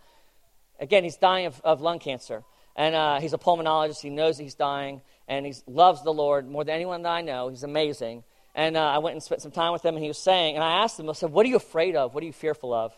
again, 0.79 1.03
he's 1.03 1.17
dying 1.17 1.45
of, 1.45 1.59
of 1.63 1.81
lung 1.81 1.99
cancer. 1.99 2.43
And 2.75 2.93
uh, 2.93 3.19
he's 3.19 3.33
a 3.33 3.39
pulmonologist. 3.39 4.01
He 4.01 4.11
knows 4.11 4.37
he's 4.37 4.53
dying 4.53 5.01
and 5.27 5.45
he 5.45 5.53
loves 5.67 6.03
the 6.03 6.13
Lord 6.13 6.47
more 6.47 6.63
than 6.63 6.75
anyone 6.75 7.01
that 7.03 7.09
I 7.09 7.21
know. 7.21 7.49
He's 7.49 7.63
amazing. 7.63 8.23
And 8.55 8.75
uh, 8.75 8.81
I 8.81 8.97
went 8.99 9.13
and 9.13 9.21
spent 9.21 9.41
some 9.41 9.51
time 9.51 9.71
with 9.71 9.85
him, 9.85 9.95
and 9.95 10.03
he 10.03 10.09
was 10.09 10.17
saying, 10.17 10.55
and 10.55 10.63
I 10.63 10.83
asked 10.83 10.99
him, 10.99 11.09
I 11.09 11.13
said, 11.13 11.31
What 11.31 11.45
are 11.45 11.49
you 11.49 11.57
afraid 11.57 11.95
of? 11.95 12.13
What 12.13 12.23
are 12.23 12.25
you 12.25 12.33
fearful 12.33 12.73
of? 12.73 12.93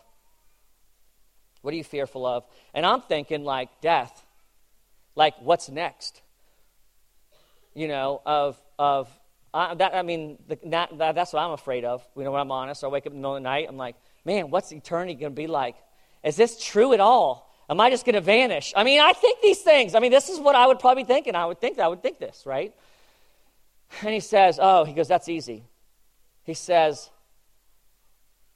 What 1.62 1.74
are 1.74 1.76
you 1.76 1.84
fearful 1.84 2.24
of? 2.24 2.44
And 2.72 2.86
I'm 2.86 3.02
thinking, 3.02 3.44
like, 3.44 3.68
death. 3.82 4.24
Like, 5.14 5.34
what's 5.40 5.68
next? 5.68 6.22
You 7.74 7.88
know, 7.88 8.22
of, 8.24 8.60
of 8.78 9.10
uh, 9.52 9.74
that, 9.74 9.94
I 9.94 10.02
mean, 10.02 10.38
the, 10.48 10.58
that, 10.66 10.96
that, 10.96 11.14
that's 11.14 11.32
what 11.32 11.40
I'm 11.40 11.50
afraid 11.50 11.84
of. 11.84 12.06
You 12.16 12.24
know, 12.24 12.32
when 12.32 12.40
I'm 12.40 12.50
honest, 12.52 12.82
I 12.82 12.86
wake 12.86 13.06
up 13.06 13.12
in 13.12 13.18
the 13.18 13.20
middle 13.20 13.36
of 13.36 13.42
the 13.42 13.48
night, 13.48 13.66
I'm 13.68 13.76
like, 13.76 13.96
man, 14.24 14.50
what's 14.50 14.72
eternity 14.72 15.14
going 15.14 15.32
to 15.32 15.36
be 15.36 15.46
like? 15.46 15.76
Is 16.24 16.36
this 16.36 16.62
true 16.62 16.92
at 16.92 17.00
all? 17.00 17.49
Am 17.70 17.78
I 17.80 17.88
just 17.88 18.04
going 18.04 18.16
to 18.16 18.20
vanish? 18.20 18.72
I 18.74 18.82
mean, 18.82 19.00
I 19.00 19.12
think 19.12 19.40
these 19.40 19.60
things. 19.60 19.94
I 19.94 20.00
mean, 20.00 20.10
this 20.10 20.28
is 20.28 20.40
what 20.40 20.56
I 20.56 20.66
would 20.66 20.80
probably 20.80 21.04
think, 21.04 21.28
and 21.28 21.36
I 21.36 21.46
would 21.46 21.60
think 21.60 21.76
that 21.76 21.84
I 21.84 21.88
would 21.88 22.02
think 22.02 22.18
this, 22.18 22.42
right? 22.44 22.74
And 24.02 24.12
he 24.12 24.18
says, 24.18 24.58
Oh, 24.60 24.84
he 24.84 24.92
goes, 24.92 25.06
that's 25.06 25.28
easy. 25.28 25.64
he 26.42 26.54
says, 26.54 27.10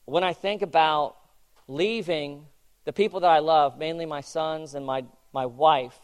When 0.04 0.24
I 0.24 0.32
think 0.32 0.62
about 0.62 1.16
leaving 1.68 2.46
the 2.84 2.92
people 2.92 3.20
that 3.20 3.30
I 3.30 3.38
love, 3.38 3.78
mainly 3.78 4.04
my 4.04 4.20
sons 4.20 4.74
and 4.74 4.84
my, 4.84 5.04
my 5.32 5.46
wife, 5.46 5.98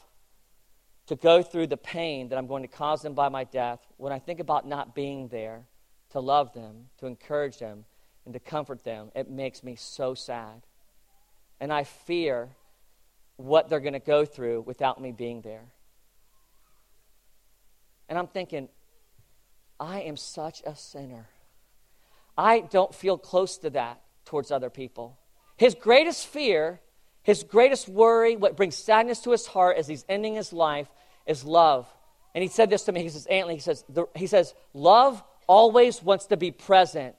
to 1.09 1.16
go 1.16 1.42
through 1.42 1.66
the 1.66 1.77
pain 1.77 2.29
that 2.29 2.38
I'm 2.38 2.46
going 2.46 2.62
to 2.62 2.68
cause 2.68 3.03
them 3.03 3.14
by 3.14 3.29
my 3.29 3.42
death, 3.42 3.81
when 3.96 4.12
I 4.12 4.20
think 4.20 4.38
about 4.38 4.68
not 4.68 4.94
being 4.94 5.27
there 5.27 5.64
to 6.11 6.20
love 6.20 6.53
them, 6.55 6.87
to 6.99 7.07
encourage 7.07 7.59
them, 7.59 7.87
and 8.25 8.35
to 8.35 8.38
comfort 8.38 8.85
them, 8.85 9.11
it 9.16 9.29
makes 9.29 9.64
me 9.64 9.75
so 9.75 10.14
sad. 10.14 10.62
And 11.59 11.73
I 11.73 11.83
fear 11.83 12.51
what 13.40 13.68
they're 13.68 13.81
going 13.81 13.94
to 13.94 13.98
go 13.98 14.24
through 14.24 14.62
without 14.62 15.00
me 15.00 15.12
being 15.12 15.40
there. 15.40 15.64
And 18.09 18.18
I'm 18.18 18.26
thinking, 18.26 18.68
I 19.79 20.03
am 20.03 20.16
such 20.16 20.62
a 20.66 20.74
sinner. 20.74 21.29
I 22.37 22.61
don't 22.61 22.94
feel 22.94 23.16
close 23.16 23.59
to 23.59 23.70
that 23.70 24.03
towards 24.24 24.50
other 24.50 24.70
people. 24.70 25.18
His 25.57 25.74
greatest 25.74 26.26
fear, 26.26 26.81
his 27.22 27.42
greatest 27.42 27.88
worry, 27.88 28.37
what 28.37 28.57
brings 28.57 28.76
sadness 28.76 29.20
to 29.20 29.31
his 29.31 29.46
heart 29.46 29.76
as 29.76 29.87
he's 29.87 30.05
ending 30.09 30.35
his 30.35 30.53
life 30.53 30.88
is 31.26 31.44
love. 31.44 31.87
And 32.35 32.42
he 32.42 32.48
said 32.48 32.70
this 32.70 32.85
to 32.85 32.92
me. 32.92 33.03
He 33.03 33.09
says, 33.09 33.26
Antley, 33.26 33.55
he 33.55 33.61
says, 33.61 33.85
the, 33.88 34.07
he 34.14 34.26
says, 34.26 34.55
love 34.74 35.22
always 35.46 36.03
wants 36.03 36.26
to 36.26 36.37
be 36.37 36.50
present 36.50 37.16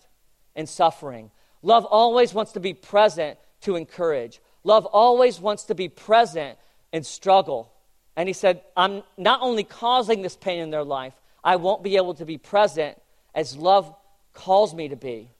in 0.55 0.67
suffering. 0.67 1.31
Love 1.61 1.85
always 1.85 2.33
wants 2.33 2.53
to 2.53 2.59
be 2.59 2.73
present 2.73 3.37
to 3.61 3.75
encourage. 3.75 4.41
Love 4.63 4.85
always 4.85 5.39
wants 5.39 5.63
to 5.65 5.75
be 5.75 5.89
present 5.89 6.57
in 6.91 7.03
struggle. 7.03 7.71
And 8.15 8.27
he 8.27 8.33
said, 8.33 8.61
I'm 8.75 9.03
not 9.17 9.41
only 9.41 9.63
causing 9.63 10.21
this 10.21 10.35
pain 10.35 10.59
in 10.59 10.69
their 10.69 10.83
life, 10.83 11.13
I 11.43 11.55
won't 11.55 11.83
be 11.83 11.95
able 11.95 12.13
to 12.15 12.25
be 12.25 12.37
present 12.37 13.01
as 13.33 13.57
love 13.57 13.93
calls 14.33 14.73
me 14.73 14.89
to 14.89 14.95
be. 14.95 15.31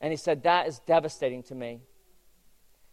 And 0.00 0.12
he 0.12 0.16
said, 0.16 0.42
That 0.42 0.66
is 0.66 0.80
devastating 0.80 1.42
to 1.44 1.54
me. 1.54 1.80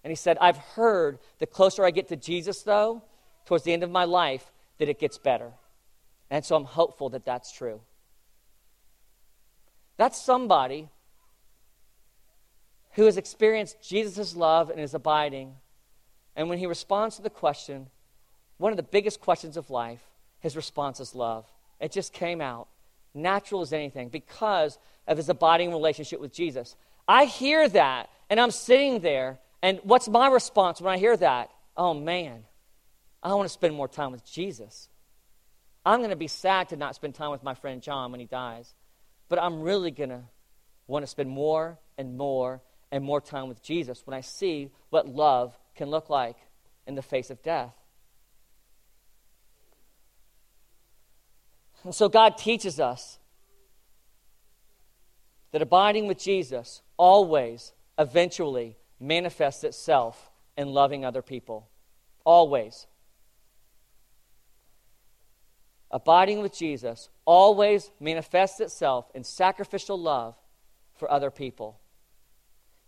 And 0.04 0.12
he 0.12 0.16
said, 0.16 0.38
I've 0.40 0.58
heard 0.58 1.18
the 1.40 1.48
closer 1.48 1.84
I 1.84 1.92
get 1.92 2.10
to 2.10 2.16
Jesus, 2.16 2.62
though, 2.62 3.02
towards 3.46 3.64
the 3.64 3.74
end 3.74 3.84
of 3.84 3.90
my 3.90 4.04
life, 4.04 4.52
that 4.78 4.90
it 4.90 5.00
gets 5.00 5.18
better. 5.18 5.52
And 6.30 6.46
so 6.46 6.56
I'm 6.56 6.66
hopeful 6.66 7.10
that 7.10 7.26
that's 7.26 7.52
true. 7.52 7.82
That's 9.98 10.22
somebody 10.22 10.90
who 12.96 13.06
has 13.06 13.18
experienced 13.18 13.82
Jesus' 13.82 14.36
love 14.36 14.70
and 14.70 14.80
is 14.80 14.94
abiding. 14.94 15.56
And 16.36 16.50
when 16.50 16.58
he 16.58 16.66
responds 16.66 17.18
to 17.18 17.22
the 17.22 17.30
question, 17.30 17.88
one 18.58 18.72
of 18.72 18.78
the 18.78 18.84
biggest 18.84 19.20
questions 19.22 19.58
of 19.58 19.70
life, 19.70 20.02
his 20.40 20.56
response 20.56 21.00
is 21.00 21.14
love. 21.14 21.46
It 21.80 21.92
just 21.92 22.14
came 22.14 22.40
out, 22.40 22.68
natural 23.14 23.62
as 23.62 23.74
anything, 23.74 24.10
because 24.10 24.80
of 25.08 25.18
his 25.18 25.28
abiding 25.28 25.72
relationship 25.72 26.22
with 26.22 26.34
Jesus. 26.34 26.76
I 27.08 27.26
hear 27.26 27.68
that, 27.70 28.10
and 28.30 28.40
I'm 28.40 28.52
sitting 28.52 29.02
there, 29.02 29.40
and 29.62 29.80
what's 29.84 30.08
my 30.08 30.28
response 30.28 30.80
when 30.80 30.94
I 30.94 30.98
hear 30.98 31.18
that? 31.18 31.50
Oh, 31.76 31.94
man, 31.94 32.46
I 33.22 33.34
want 33.34 33.48
to 33.48 33.54
spend 33.54 33.76
more 33.76 33.90
time 33.90 34.14
with 34.14 34.24
Jesus. 34.24 34.88
I'm 35.86 36.00
going 36.00 36.12
to 36.12 36.16
be 36.16 36.28
sad 36.28 36.70
to 36.70 36.78
not 36.78 36.96
spend 36.96 37.14
time 37.16 37.32
with 37.32 37.44
my 37.44 37.56
friend 37.56 37.82
John 37.82 38.12
when 38.12 38.22
he 38.22 38.26
dies, 38.26 38.74
but 39.28 39.38
I'm 39.42 39.62
really 39.62 39.92
going 39.92 40.12
to 40.12 40.22
want 40.88 41.04
to 41.04 41.08
spend 41.08 41.30
more 41.30 41.78
and 41.98 42.18
more 42.18 42.62
and 42.92 43.04
more 43.04 43.22
time 43.22 43.48
with 43.48 43.62
Jesus 43.62 44.02
when 44.06 44.14
I 44.14 44.22
see 44.22 44.72
what 44.90 45.08
love 45.08 45.58
can 45.76 45.90
look 45.90 46.10
like 46.10 46.38
in 46.88 46.96
the 46.96 47.02
face 47.02 47.30
of 47.30 47.42
death. 47.44 47.74
And 51.84 51.94
so 51.94 52.10
God 52.10 52.38
teaches 52.38 52.80
us 52.80 53.20
that 55.52 55.62
abiding 55.62 56.08
with 56.08 56.18
Jesus 56.18 56.82
always, 56.98 57.74
eventually, 57.98 58.78
manifests 59.00 59.64
itself 59.64 60.32
in 60.58 60.70
loving 60.70 61.06
other 61.06 61.22
people. 61.22 61.70
Always. 62.24 62.88
Abiding 65.92 66.42
with 66.42 66.58
Jesus 66.58 67.10
always 67.24 67.92
manifests 68.00 68.60
itself 68.60 69.10
in 69.14 69.24
sacrificial 69.24 70.00
love 70.00 70.36
for 70.96 71.10
other 71.12 71.30
people. 71.32 71.80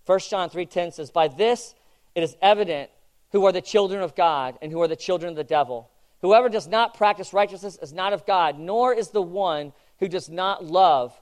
1 0.07 0.19
John 0.29 0.49
3:10 0.49 0.91
says, 0.91 1.11
"By 1.11 1.27
this 1.27 1.75
it 2.15 2.23
is 2.23 2.37
evident 2.41 2.89
who 3.31 3.45
are 3.45 3.51
the 3.51 3.61
children 3.61 4.01
of 4.01 4.15
God 4.15 4.57
and 4.61 4.71
who 4.71 4.81
are 4.81 4.87
the 4.87 4.95
children 4.95 5.31
of 5.31 5.35
the 5.35 5.43
devil. 5.43 5.89
Whoever 6.21 6.47
does 6.49 6.67
not 6.67 6.93
practice 6.93 7.33
righteousness 7.33 7.77
is 7.77 7.93
not 7.93 8.13
of 8.13 8.25
God, 8.25 8.57
nor 8.57 8.93
is 8.93 9.09
the 9.09 9.21
one 9.21 9.73
who 9.99 10.07
does 10.07 10.29
not 10.29 10.63
love 10.63 11.19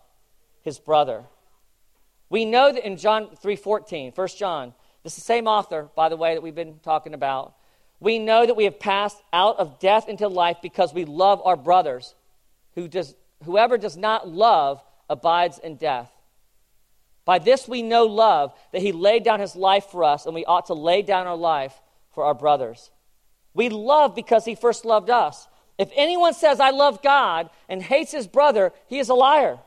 his 0.62 0.80
brother." 0.80 1.26
We 2.30 2.46
know 2.46 2.72
that 2.72 2.86
in 2.86 2.98
John 2.98 3.36
3:14, 3.36 4.12
1 4.12 4.38
John, 4.38 4.76
this 5.02 5.14
is 5.14 5.18
the 5.18 5.26
same 5.26 5.48
author, 5.48 5.90
by 5.96 6.08
the 6.08 6.18
way, 6.18 6.36
that 6.36 6.42
we've 6.42 6.54
been 6.54 6.80
talking 6.80 7.16
about. 7.16 7.54
We 8.00 8.20
know 8.20 8.46
that 8.46 8.56
we 8.56 8.66
have 8.66 8.80
passed 8.80 9.22
out 9.34 9.58
of 9.58 9.80
death 9.80 10.08
into 10.08 10.28
life 10.28 10.58
because 10.62 10.94
we 10.94 11.06
love 11.06 11.42
our 11.44 11.56
brothers. 11.56 12.14
Who 12.76 12.88
does, 12.88 13.16
whoever 13.44 13.78
does 13.78 13.98
not 13.98 14.28
love 14.28 14.84
abides 15.10 15.58
in 15.60 15.78
death. 15.78 16.15
By 17.26 17.40
this 17.40 17.68
we 17.68 17.82
know 17.82 18.06
love, 18.06 18.54
that 18.72 18.82
he 18.82 18.92
laid 18.92 19.24
down 19.24 19.40
his 19.40 19.56
life 19.56 19.86
for 19.86 20.04
us, 20.04 20.26
and 20.26 20.36
we 20.36 20.46
ought 20.46 20.68
to 20.68 20.74
lay 20.74 21.02
down 21.02 21.28
our 21.28 21.36
life 21.36 21.82
for 22.12 22.24
our 22.24 22.36
brothers. 22.36 22.92
We 23.54 23.70
love 23.70 24.16
because 24.16 24.46
he 24.46 24.56
first 24.56 24.86
loved 24.86 25.10
us. 25.10 25.48
If 25.78 25.90
anyone 25.96 26.34
says, 26.34 26.60
I 26.60 26.70
love 26.70 27.02
God, 27.02 27.50
and 27.68 27.82
hates 27.82 28.12
his 28.12 28.28
brother, 28.28 28.72
he 28.88 29.00
is 29.00 29.10
a 29.10 29.16
liar. 29.16 29.58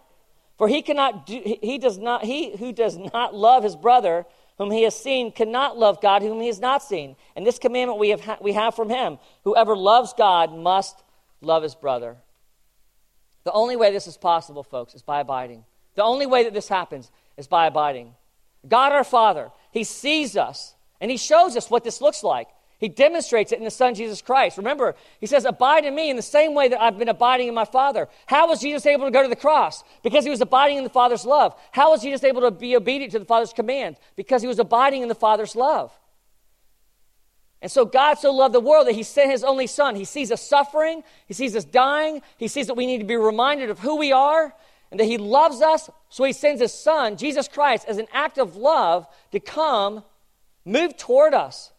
For 0.56 0.68
he 0.68 0.82
cannot 0.82 1.26
do, 1.26 1.40
he 1.44 1.78
does 1.78 1.98
not, 1.98 2.24
he 2.24 2.56
who 2.56 2.72
does 2.72 2.96
not 2.96 3.34
love 3.34 3.64
his 3.64 3.76
brother 3.76 4.24
whom 4.58 4.72
he 4.72 4.82
has 4.82 4.98
seen 4.98 5.30
cannot 5.30 5.78
love 5.78 6.00
God 6.00 6.22
whom 6.22 6.40
he 6.40 6.48
has 6.48 6.60
not 6.60 6.82
seen. 6.82 7.16
And 7.36 7.46
this 7.46 7.58
commandment 7.58 8.00
we 8.00 8.10
have, 8.10 8.38
we 8.40 8.52
have 8.52 8.74
from 8.74 8.90
him 8.90 9.18
whoever 9.44 9.76
loves 9.76 10.12
God 10.12 10.52
must 10.52 11.02
love 11.40 11.62
his 11.62 11.76
brother. 11.76 12.16
The 13.44 13.52
only 13.52 13.76
way 13.76 13.92
this 13.92 14.08
is 14.08 14.16
possible, 14.16 14.64
folks, 14.64 14.94
is 14.94 15.02
by 15.02 15.20
abiding. 15.20 15.64
The 15.94 16.02
only 16.02 16.26
way 16.26 16.42
that 16.44 16.54
this 16.54 16.68
happens 16.68 17.10
is 17.38 17.46
by 17.46 17.66
abiding. 17.66 18.14
God 18.68 18.92
our 18.92 19.04
Father, 19.04 19.50
he 19.70 19.84
sees 19.84 20.36
us 20.36 20.74
and 21.00 21.10
he 21.10 21.16
shows 21.16 21.56
us 21.56 21.70
what 21.70 21.84
this 21.84 22.02
looks 22.02 22.22
like. 22.22 22.48
He 22.78 22.88
demonstrates 22.88 23.50
it 23.50 23.58
in 23.58 23.64
the 23.64 23.70
Son, 23.70 23.94
Jesus 23.94 24.22
Christ. 24.22 24.56
Remember, 24.56 24.94
he 25.20 25.26
says, 25.26 25.44
Abide 25.44 25.84
in 25.84 25.94
me 25.94 26.10
in 26.10 26.16
the 26.16 26.22
same 26.22 26.54
way 26.54 26.68
that 26.68 26.80
I've 26.80 26.96
been 26.96 27.08
abiding 27.08 27.48
in 27.48 27.54
my 27.54 27.64
Father. 27.64 28.08
How 28.26 28.46
was 28.48 28.60
Jesus 28.60 28.86
able 28.86 29.04
to 29.06 29.10
go 29.10 29.22
to 29.22 29.28
the 29.28 29.34
cross? 29.34 29.82
Because 30.04 30.22
he 30.22 30.30
was 30.30 30.40
abiding 30.40 30.76
in 30.76 30.84
the 30.84 30.90
Father's 30.90 31.24
love. 31.24 31.58
How 31.72 31.90
was 31.90 32.02
Jesus 32.02 32.22
able 32.22 32.42
to 32.42 32.52
be 32.52 32.76
obedient 32.76 33.12
to 33.12 33.18
the 33.18 33.24
Father's 33.24 33.52
command? 33.52 33.96
Because 34.14 34.42
he 34.42 34.48
was 34.48 34.60
abiding 34.60 35.02
in 35.02 35.08
the 35.08 35.14
Father's 35.16 35.56
love. 35.56 35.92
And 37.60 37.70
so 37.70 37.84
God 37.84 38.14
so 38.14 38.32
loved 38.32 38.54
the 38.54 38.60
world 38.60 38.86
that 38.86 38.94
he 38.94 39.02
sent 39.02 39.32
his 39.32 39.42
only 39.42 39.66
Son. 39.66 39.96
He 39.96 40.04
sees 40.04 40.30
us 40.30 40.46
suffering, 40.46 41.02
he 41.26 41.34
sees 41.34 41.56
us 41.56 41.64
dying, 41.64 42.22
he 42.36 42.46
sees 42.46 42.68
that 42.68 42.74
we 42.74 42.86
need 42.86 42.98
to 42.98 43.04
be 43.04 43.16
reminded 43.16 43.70
of 43.70 43.80
who 43.80 43.96
we 43.96 44.12
are, 44.12 44.54
and 44.90 44.98
that 45.00 45.04
he 45.04 45.18
loves 45.18 45.60
us, 45.60 45.90
so 46.08 46.24
he 46.24 46.32
sends 46.32 46.60
his 46.60 46.72
Son, 46.72 47.16
Jesus 47.16 47.48
Christ, 47.48 47.86
as 47.88 47.98
an 47.98 48.06
act 48.12 48.38
of 48.38 48.56
love 48.56 49.06
to 49.32 49.40
come, 49.40 50.02
move 50.64 50.96
toward 50.96 51.34
us 51.34 51.72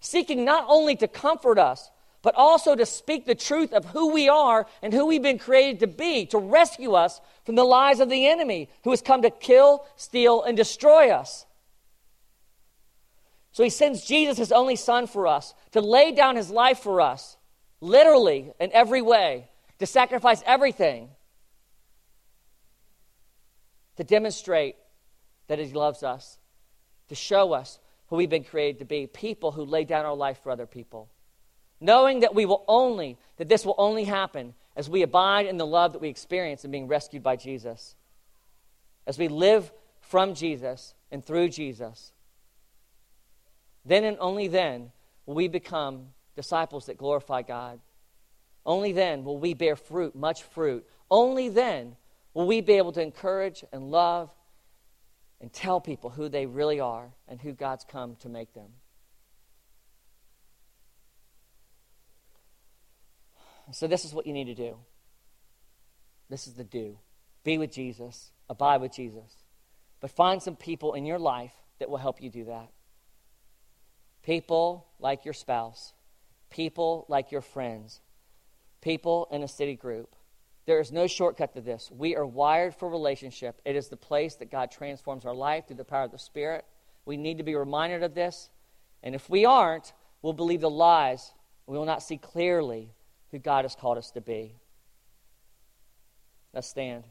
seeking 0.00 0.44
not 0.44 0.64
only 0.68 0.96
to 0.96 1.08
comfort 1.08 1.58
us, 1.58 1.90
but 2.22 2.34
also 2.34 2.74
to 2.74 2.84
speak 2.84 3.26
the 3.26 3.34
truth 3.34 3.72
of 3.72 3.84
who 3.86 4.12
we 4.12 4.28
are 4.28 4.66
and 4.82 4.92
who 4.92 5.06
we've 5.06 5.22
been 5.22 5.38
created 5.38 5.80
to 5.80 5.86
be, 5.86 6.26
to 6.26 6.38
rescue 6.38 6.92
us 6.92 7.20
from 7.44 7.54
the 7.54 7.64
lies 7.64 8.00
of 8.00 8.08
the 8.08 8.26
enemy 8.26 8.68
who 8.84 8.90
has 8.90 9.00
come 9.00 9.22
to 9.22 9.30
kill, 9.30 9.84
steal, 9.96 10.42
and 10.42 10.56
destroy 10.56 11.10
us. 11.10 11.46
So 13.52 13.62
he 13.64 13.70
sends 13.70 14.04
Jesus, 14.04 14.38
his 14.38 14.52
only 14.52 14.76
son, 14.76 15.06
for 15.06 15.26
us, 15.26 15.54
to 15.72 15.80
lay 15.80 16.12
down 16.12 16.36
his 16.36 16.50
life 16.50 16.80
for 16.80 17.00
us, 17.00 17.36
literally 17.80 18.52
in 18.60 18.70
every 18.72 19.02
way, 19.02 19.48
to 19.78 19.86
sacrifice 19.86 20.42
everything, 20.44 21.08
to 23.98 24.04
demonstrate 24.04 24.76
that 25.48 25.58
he 25.58 25.72
loves 25.72 26.04
us, 26.04 26.38
to 27.08 27.16
show 27.16 27.52
us 27.52 27.80
who 28.06 28.16
we've 28.16 28.30
been 28.30 28.44
created 28.44 28.78
to 28.78 28.84
be 28.84 29.08
people 29.08 29.50
who 29.50 29.64
lay 29.64 29.84
down 29.84 30.06
our 30.06 30.14
life 30.14 30.38
for 30.40 30.52
other 30.52 30.66
people. 30.66 31.10
Knowing 31.80 32.20
that 32.20 32.32
we 32.32 32.46
will 32.46 32.64
only, 32.68 33.18
that 33.38 33.48
this 33.48 33.66
will 33.66 33.74
only 33.76 34.04
happen 34.04 34.54
as 34.76 34.88
we 34.88 35.02
abide 35.02 35.46
in 35.46 35.56
the 35.56 35.66
love 35.66 35.92
that 35.92 36.00
we 36.00 36.08
experience 36.08 36.64
in 36.64 36.70
being 36.70 36.86
rescued 36.86 37.24
by 37.24 37.34
Jesus. 37.34 37.96
As 39.04 39.18
we 39.18 39.26
live 39.26 39.72
from 40.00 40.34
Jesus 40.34 40.94
and 41.10 41.24
through 41.24 41.48
Jesus. 41.48 42.12
Then 43.84 44.04
and 44.04 44.16
only 44.20 44.46
then 44.46 44.92
will 45.26 45.34
we 45.34 45.48
become 45.48 46.10
disciples 46.36 46.86
that 46.86 46.98
glorify 46.98 47.42
God. 47.42 47.80
Only 48.64 48.92
then 48.92 49.24
will 49.24 49.38
we 49.38 49.54
bear 49.54 49.74
fruit, 49.74 50.14
much 50.14 50.44
fruit. 50.44 50.86
Only 51.10 51.48
then 51.48 51.96
will 52.38 52.46
we 52.46 52.60
be 52.60 52.74
able 52.74 52.92
to 52.92 53.02
encourage 53.02 53.64
and 53.72 53.90
love 53.90 54.30
and 55.40 55.52
tell 55.52 55.80
people 55.80 56.08
who 56.08 56.28
they 56.28 56.46
really 56.46 56.78
are 56.78 57.10
and 57.26 57.40
who 57.40 57.50
God's 57.52 57.84
come 57.84 58.14
to 58.20 58.28
make 58.28 58.54
them. 58.54 58.68
So, 63.72 63.88
this 63.88 64.04
is 64.04 64.14
what 64.14 64.24
you 64.24 64.32
need 64.32 64.44
to 64.44 64.54
do. 64.54 64.76
This 66.30 66.46
is 66.46 66.54
the 66.54 66.62
do. 66.62 66.98
Be 67.42 67.58
with 67.58 67.72
Jesus. 67.72 68.30
Abide 68.48 68.82
with 68.82 68.92
Jesus. 68.92 69.42
But 70.00 70.12
find 70.12 70.40
some 70.40 70.54
people 70.54 70.94
in 70.94 71.04
your 71.04 71.18
life 71.18 71.54
that 71.80 71.90
will 71.90 71.98
help 71.98 72.22
you 72.22 72.30
do 72.30 72.44
that. 72.44 72.68
People 74.22 74.86
like 75.00 75.24
your 75.24 75.34
spouse, 75.34 75.92
people 76.50 77.04
like 77.08 77.32
your 77.32 77.42
friends, 77.42 78.00
people 78.80 79.26
in 79.32 79.42
a 79.42 79.48
city 79.48 79.74
group. 79.74 80.14
There 80.68 80.80
is 80.80 80.92
no 80.92 81.06
shortcut 81.06 81.54
to 81.54 81.62
this. 81.62 81.90
We 81.90 82.14
are 82.14 82.26
wired 82.26 82.74
for 82.74 82.90
relationship. 82.90 83.58
It 83.64 83.74
is 83.74 83.88
the 83.88 83.96
place 83.96 84.34
that 84.34 84.50
God 84.50 84.70
transforms 84.70 85.24
our 85.24 85.34
life 85.34 85.66
through 85.66 85.76
the 85.76 85.84
power 85.84 86.02
of 86.02 86.10
the 86.10 86.18
Spirit. 86.18 86.66
We 87.06 87.16
need 87.16 87.38
to 87.38 87.42
be 87.42 87.54
reminded 87.54 88.02
of 88.02 88.14
this. 88.14 88.50
And 89.02 89.14
if 89.14 89.30
we 89.30 89.46
aren't, 89.46 89.94
we'll 90.20 90.34
believe 90.34 90.60
the 90.60 90.68
lies. 90.68 91.32
We 91.66 91.78
will 91.78 91.86
not 91.86 92.02
see 92.02 92.18
clearly 92.18 92.92
who 93.30 93.38
God 93.38 93.64
has 93.64 93.74
called 93.74 93.96
us 93.96 94.10
to 94.10 94.20
be. 94.20 94.56
Let's 96.52 96.68
stand. 96.68 97.04